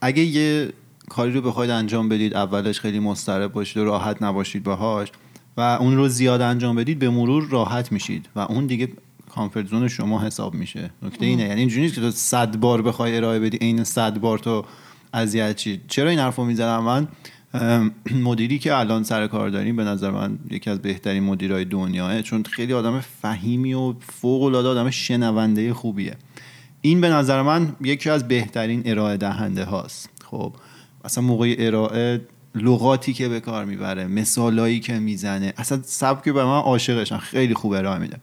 اگه 0.00 0.22
یه 0.22 0.72
کاری 1.08 1.32
رو 1.32 1.42
بخواید 1.42 1.70
انجام 1.70 2.08
بدید 2.08 2.34
اولش 2.34 2.80
خیلی 2.80 2.98
مضطرب 2.98 3.52
باشید 3.52 3.76
و 3.76 3.84
راحت 3.84 4.22
نباشید 4.22 4.62
باهاش 4.62 5.08
و 5.56 5.60
اون 5.60 5.96
رو 5.96 6.08
زیاد 6.08 6.40
انجام 6.40 6.76
بدید 6.76 6.98
به 6.98 7.10
مرور 7.10 7.48
راحت 7.50 7.92
میشید 7.92 8.28
و 8.36 8.40
اون 8.40 8.66
دیگه 8.66 8.88
کامفورت 9.34 9.66
زون 9.66 9.88
شما 9.88 10.20
حساب 10.22 10.54
میشه. 10.54 10.90
نکته 11.02 11.26
اینه. 11.26 11.42
یعنی 11.42 11.60
اینجوری 11.60 11.82
نیست 11.82 11.94
که 11.94 12.00
تو 12.00 12.10
100 12.10 12.56
بار 12.56 12.82
بخوای 12.82 13.16
ارائه 13.16 13.38
بدی 13.40 13.56
عین 13.56 13.84
100 13.84 14.18
بار 14.18 14.38
تو 14.38 14.64
اذیت 15.14 15.56
چی 15.56 15.80
چرا 15.88 16.10
این 16.10 16.18
حرفو 16.18 16.44
می‌زنم 16.44 16.84
من؟ 16.84 17.08
مدیری 18.14 18.58
که 18.58 18.74
الان 18.74 19.02
سر 19.02 19.26
کار 19.26 19.48
داریم 19.48 19.76
به 19.76 19.84
نظر 19.84 20.10
من 20.10 20.38
یکی 20.50 20.70
از 20.70 20.82
بهترین 20.82 21.22
مدیرای 21.22 21.64
دنیاه 21.64 22.22
چون 22.22 22.42
خیلی 22.42 22.72
آدم 22.72 23.00
فهیمی 23.00 23.74
و 23.74 23.94
فوق 24.00 24.42
العاده 24.42 24.68
آدم 24.68 24.90
شنونده 24.90 25.74
خوبیه. 25.74 26.16
این 26.80 27.00
به 27.00 27.08
نظر 27.08 27.42
من 27.42 27.76
یکی 27.80 28.10
از 28.10 28.28
بهترین 28.28 28.82
ارائه 28.84 29.16
دهنده 29.16 29.64
هاست. 29.64 30.10
خب 30.24 30.52
اصلا 31.04 31.24
موقع 31.24 31.54
ارائه 31.58 32.20
لغاتی 32.54 33.12
که 33.12 33.28
به 33.28 33.40
کار 33.40 33.64
می‌بره 33.64 34.06
مثالایی 34.06 34.80
که 34.80 34.98
می‌زنه 34.98 35.52
اصلا 35.56 35.80
سبک 35.84 36.24
به 36.24 36.44
من 36.44 36.58
عاشقشم 36.58 37.18
خیلی 37.18 37.54
خوب 37.54 37.72
ارائه 37.72 37.98
میده. 37.98 38.16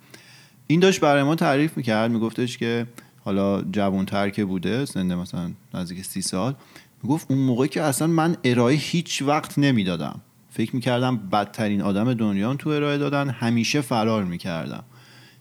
این 0.67 0.79
داشت 0.79 0.99
برای 0.99 1.23
ما 1.23 1.35
تعریف 1.35 1.77
می‌کرد 1.77 2.11
میگفتش 2.11 2.57
که 2.57 2.87
حالا 3.25 3.61
جوانتر 3.61 4.29
که 4.29 4.45
بوده 4.45 4.85
سنده 4.85 5.15
مثلا 5.15 5.51
نزدیک 5.73 6.05
سی 6.05 6.21
سال 6.21 6.55
می‌گفت 7.03 7.31
اون 7.31 7.39
موقع 7.39 7.67
که 7.67 7.81
اصلا 7.81 8.07
من 8.07 8.37
ارائه 8.43 8.75
هیچ 8.75 9.21
وقت 9.21 9.59
نمی‌دادم. 9.59 10.21
فکر 10.49 10.75
می‌کردم 10.75 11.17
بدترین 11.17 11.81
آدم 11.81 12.13
دنیا 12.13 12.53
تو 12.53 12.69
ارائه 12.69 12.97
دادن 12.97 13.29
همیشه 13.29 13.81
فرار 13.81 14.23
می‌کردم. 14.23 14.83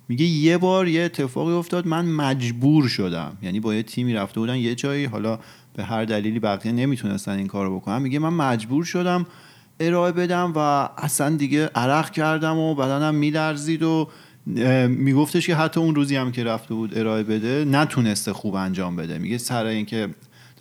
میگه 0.08 0.24
یه 0.24 0.58
بار 0.58 0.88
یه 0.88 1.02
اتفاقی 1.02 1.52
افتاد 1.52 1.86
من 1.86 2.06
مجبور 2.06 2.88
شدم. 2.88 3.36
یعنی 3.42 3.60
با 3.60 3.74
یه 3.74 3.82
تیمی 3.82 4.14
رفته 4.14 4.40
بودن 4.40 4.56
یه 4.56 4.74
جایی 4.74 5.04
حالا 5.04 5.38
به 5.74 5.84
هر 5.84 6.04
دلیلی 6.04 6.38
بقیه 6.38 6.72
نمی‌تونستن 6.72 7.32
این 7.32 7.46
کارو 7.46 7.76
بکنن. 7.76 8.02
میگه 8.02 8.18
من 8.18 8.28
مجبور 8.28 8.84
شدم 8.84 9.26
ارائه 9.80 10.12
بدم 10.12 10.52
و 10.56 10.58
اصلا 10.98 11.36
دیگه 11.36 11.66
عرق 11.66 12.10
کردم 12.10 12.58
و 12.58 12.74
بدنم 12.74 13.14
میلرزید 13.14 13.82
و 13.82 14.08
میگفتش 14.88 15.46
که 15.46 15.56
حتی 15.56 15.80
اون 15.80 15.94
روزی 15.94 16.16
هم 16.16 16.32
که 16.32 16.44
رفته 16.44 16.74
بود 16.74 16.98
ارائه 16.98 17.22
بده 17.22 17.64
نتونسته 17.64 18.32
خوب 18.32 18.54
انجام 18.54 18.96
بده. 18.96 19.18
میگه 19.18 19.38
سر 19.38 19.66
اینکه 19.66 20.08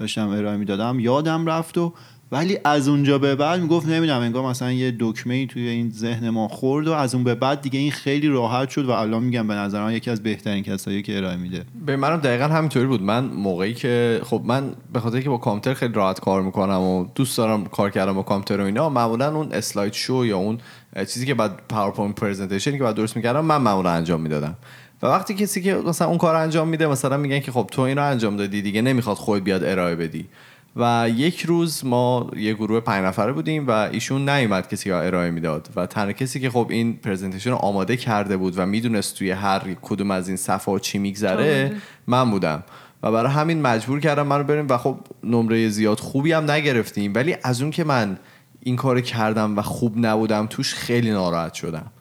داشتم 0.02 0.30
ارائه 0.30 0.58
می‌دادم 0.58 1.00
یادم 1.00 1.46
رفت 1.46 1.78
و 1.78 1.94
ولی 2.32 2.58
از 2.66 2.88
اونجا 2.88 3.18
به 3.18 3.36
بعد 3.36 3.62
می‌گفت 3.62 3.88
نمی‌دونم 3.88 4.22
انگار 4.22 4.50
مثلا 4.50 4.72
یه 4.72 4.96
دکمه 5.00 5.34
ای 5.34 5.48
توی 5.48 5.68
این 5.68 5.90
ذهن 5.90 6.30
ما 6.30 6.48
خورد 6.48 6.88
و 6.88 6.94
از 6.94 7.16
اون 7.16 7.24
به 7.24 7.36
بعد 7.36 7.62
دیگه 7.62 7.80
این 7.80 7.92
خیلی 7.92 8.28
راحت 8.28 8.70
شد 8.70 8.86
و 8.86 8.92
الان 8.92 9.24
میگم 9.24 9.48
به 9.48 9.54
نظر 9.54 9.84
من 9.84 9.94
یکی 9.94 10.10
از 10.12 10.24
بهترین 10.24 10.64
کسایی 10.64 11.02
که 11.02 11.18
ارائه 11.18 11.38
میده. 11.38 11.66
به 11.86 11.96
منم 11.96 12.18
دقیقا 12.18 12.46
همینطوری 12.46 12.86
بود. 12.86 13.02
من 13.02 13.26
موقعی 13.26 13.74
که 13.74 14.22
خب 14.24 14.42
من 14.46 14.74
به 14.94 15.00
خاطر 15.00 15.22
که 15.22 15.30
با 15.30 15.38
کامپیوتر 15.38 15.80
خیلی 15.80 15.94
راحت 15.94 16.20
کار 16.20 16.42
می‌کنم 16.42 16.82
و 16.82 17.06
دوست 17.16 17.38
دارم 17.38 17.66
کار 17.66 17.90
کردم 17.90 18.14
با 18.14 18.24
کامپیوتر 18.24 18.64
و 18.64 18.66
اینا 18.66 18.90
معمولا 18.90 19.36
اون 19.36 19.52
slide 19.52 19.94
show 19.94 20.26
یا 20.26 20.38
اون 20.38 20.58
چیزی 20.96 21.26
که 21.26 21.34
بعد 21.34 21.68
PowerPoint 21.70 22.16
presentation 22.16 22.73
ی 22.73 22.78
که 22.78 22.84
باید 22.84 22.96
درست 22.96 23.16
می‌کردم 23.16 23.46
من 23.46 23.58
معمولا 23.58 23.90
انجام 23.90 24.22
می‌دادم. 24.22 24.56
و 25.04 25.08
وقتی 25.08 25.34
کسی 25.34 25.62
که 25.62 25.76
مثلا 25.76 26.08
اون 26.08 26.18
کار 26.18 26.36
انجام 26.36 26.68
میده 26.68 26.88
مثلا 26.88 27.18
میگن 27.18 27.40
که 27.40 27.52
خب 27.52 27.70
تو 27.72 27.82
اینو 27.82 28.02
انجام 28.04 28.38
دادی 28.38 28.62
دیگه 28.62 28.82
نمی‌خواد 28.82 29.18
خود 29.18 29.44
بیاد 29.44 29.64
ارائه 29.64 29.96
بدی. 29.96 30.28
و 30.76 31.10
یک 31.16 31.42
روز 31.42 31.86
ما 31.86 32.32
یه 32.36 32.54
گروه 32.54 32.80
پنج 32.80 33.06
نفره 33.06 33.32
بودیم 33.32 33.68
و 33.68 33.72
ایشون 33.72 34.30
نیومد 34.30 34.68
کسی 34.68 34.90
که 34.90 34.96
ارائه 34.96 35.32
می‌داد. 35.32 35.70
و 35.76 35.86
تنها 35.86 36.12
کسی 36.12 36.40
که 36.40 36.50
خب 36.50 36.68
این 36.70 36.94
پرزنتیشن 36.98 37.50
رو 37.50 37.56
آماده 37.56 37.98
کرده 37.98 38.38
بود 38.38 38.54
و 38.58 38.66
می‌دونست 38.66 39.18
توی 39.18 39.32
هر 39.32 39.62
کدوم 39.82 40.12
از 40.12 40.28
این 40.28 40.38
صفحه 40.38 40.80
چی 40.80 40.98
میگذره 40.98 41.76
من 42.08 42.32
بودم. 42.32 42.64
و 43.04 43.12
برای 43.12 43.32
همین 43.32 43.62
مجبور 43.62 44.00
کردم 44.00 44.28
من 44.28 44.38
رو 44.38 44.44
بریم 44.44 44.68
و 44.70 44.78
خب 44.78 44.98
نمره 45.24 45.70
زیاد 45.70 46.00
خوبی 46.00 46.32
هم 46.32 46.52
نگرفتیم. 46.52 47.14
ولی 47.16 47.36
از 47.44 47.62
اون 47.62 47.72
که 47.72 47.84
من 47.84 48.18
این 48.60 48.76
کار 48.76 49.02
کردم 49.02 49.58
و 49.58 49.62
خوب 49.62 50.06
نبودم 50.06 50.48
توش 50.50 50.74
خیلی 50.74 51.12
ناراحت 51.12 51.54
شدم. 51.54 51.92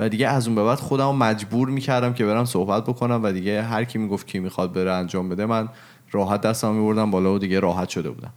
و 0.00 0.08
دیگه 0.08 0.28
از 0.28 0.46
اون 0.46 0.56
به 0.56 0.64
بعد 0.64 0.78
خودم 0.78 1.16
مجبور 1.16 1.68
می‌کردم 1.68 2.12
که 2.12 2.24
برم 2.24 2.44
صحبت 2.44 2.84
بکنم 2.84 3.20
و 3.22 3.32
دیگه 3.32 3.62
هر 3.62 3.84
کی 3.84 3.98
می‌گفت 3.98 4.26
کی 4.26 4.38
می‌خواد 4.38 4.72
بره 4.72 4.92
انجام 4.92 5.28
بده 5.28 5.46
من 5.46 5.68
راحت 6.12 6.40
دستم 6.40 6.72
میبردم 6.72 7.10
بالا 7.10 7.34
و 7.34 7.38
دیگه 7.38 7.60
راحت 7.60 7.88
شده 7.88 8.10
بودم. 8.10 8.32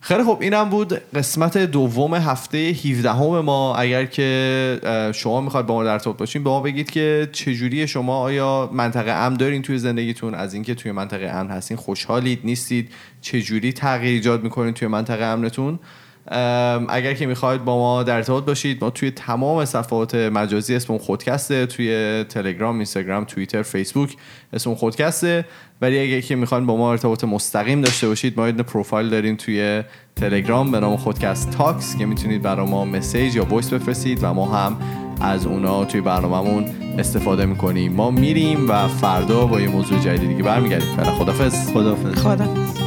خیلی 0.00 0.24
خب 0.24 0.38
اینم 0.40 0.68
بود 0.68 0.92
قسمت 1.14 1.58
دوم 1.58 2.14
هفته 2.14 2.58
17 2.58 3.12
همه 3.12 3.40
ما. 3.40 3.76
اگر 3.76 4.04
که 4.04 5.10
شما 5.14 5.40
می‌خواد 5.40 5.66
با 5.66 5.74
ما 5.74 5.84
در 5.84 5.92
ارتباط 5.92 6.16
باشین 6.16 6.44
به 6.44 6.50
ما 6.50 6.60
بگید 6.60 6.90
که 6.90 7.28
چجوری 7.32 7.88
شما 7.88 8.18
آیا 8.18 8.70
منطقه 8.72 9.10
امن 9.10 9.36
دارین 9.36 9.62
توی 9.62 9.78
زندگیتون؟ 9.78 10.34
از 10.34 10.54
اینکه 10.54 10.74
توی 10.74 10.92
منطقه 10.92 11.26
امن 11.26 11.50
هستین 11.50 11.76
خوشحالید 11.76 12.40
نیستید؟ 12.44 12.92
چجوری 13.20 13.72
تغییر 13.72 14.14
ایجاد 14.14 14.42
می‌کنین 14.42 14.74
توی 14.74 14.88
منطقه 14.88 15.24
امنتون؟ 15.24 15.78
اگر 16.88 17.14
که 17.14 17.26
می‌خواید 17.26 17.64
با 17.64 17.78
ما 17.78 18.02
در 18.02 18.16
ارتباط 18.16 18.44
باشید 18.44 18.84
ما 18.84 18.90
توی 18.90 19.10
تمام 19.10 19.64
صفحات 19.64 20.14
مجازی 20.14 20.74
اسم 20.74 20.98
خودکسته 20.98 21.66
توی 21.66 22.24
تلگرام 22.28 22.74
اینستاگرام 22.74 23.24
توییتر 23.24 23.62
فیسبوک 23.62 24.16
اسم 24.52 24.74
خودکسته. 24.74 25.44
ولی 25.80 25.98
اگر 25.98 26.20
که 26.20 26.36
می‌خواید 26.36 26.66
با 26.66 26.76
ما 26.76 26.90
ارتباط 26.90 27.24
مستقیم 27.24 27.80
داشته 27.80 28.08
باشید 28.08 28.40
ما 28.40 28.46
یه 28.46 28.52
پروفایل 28.52 29.08
داریم 29.08 29.36
توی 29.36 29.82
تلگرام 30.16 30.70
به 30.70 30.80
نام 30.80 30.96
خودکست 30.96 31.50
تاکس 31.50 31.96
که 31.96 32.06
می‌تونید 32.06 32.42
برای 32.42 32.66
ما 32.66 32.84
message 32.84 33.36
یا 33.36 33.44
voice 33.44 33.72
بفرستید 33.72 34.18
و 34.22 34.34
ما 34.34 34.46
هم 34.46 34.76
از 35.20 35.46
اونا 35.46 35.84
توی 35.84 36.00
برنامهمون 36.00 36.64
استفاده 36.98 37.46
می‌کنیم. 37.46 37.92
ما 37.92 38.10
میریم 38.10 38.70
و 38.70 38.88
فردا 38.88 39.46
با 39.46 39.60
یه 39.60 39.68
موضوع 39.68 39.98
جدیدی 39.98 40.26
دیگه 40.26 40.42
برمیگردیم. 40.42 40.96
فعلا 40.96 41.12
خدافظ 41.12 41.72
خدافظ 41.72 42.14
خدا 42.14 42.79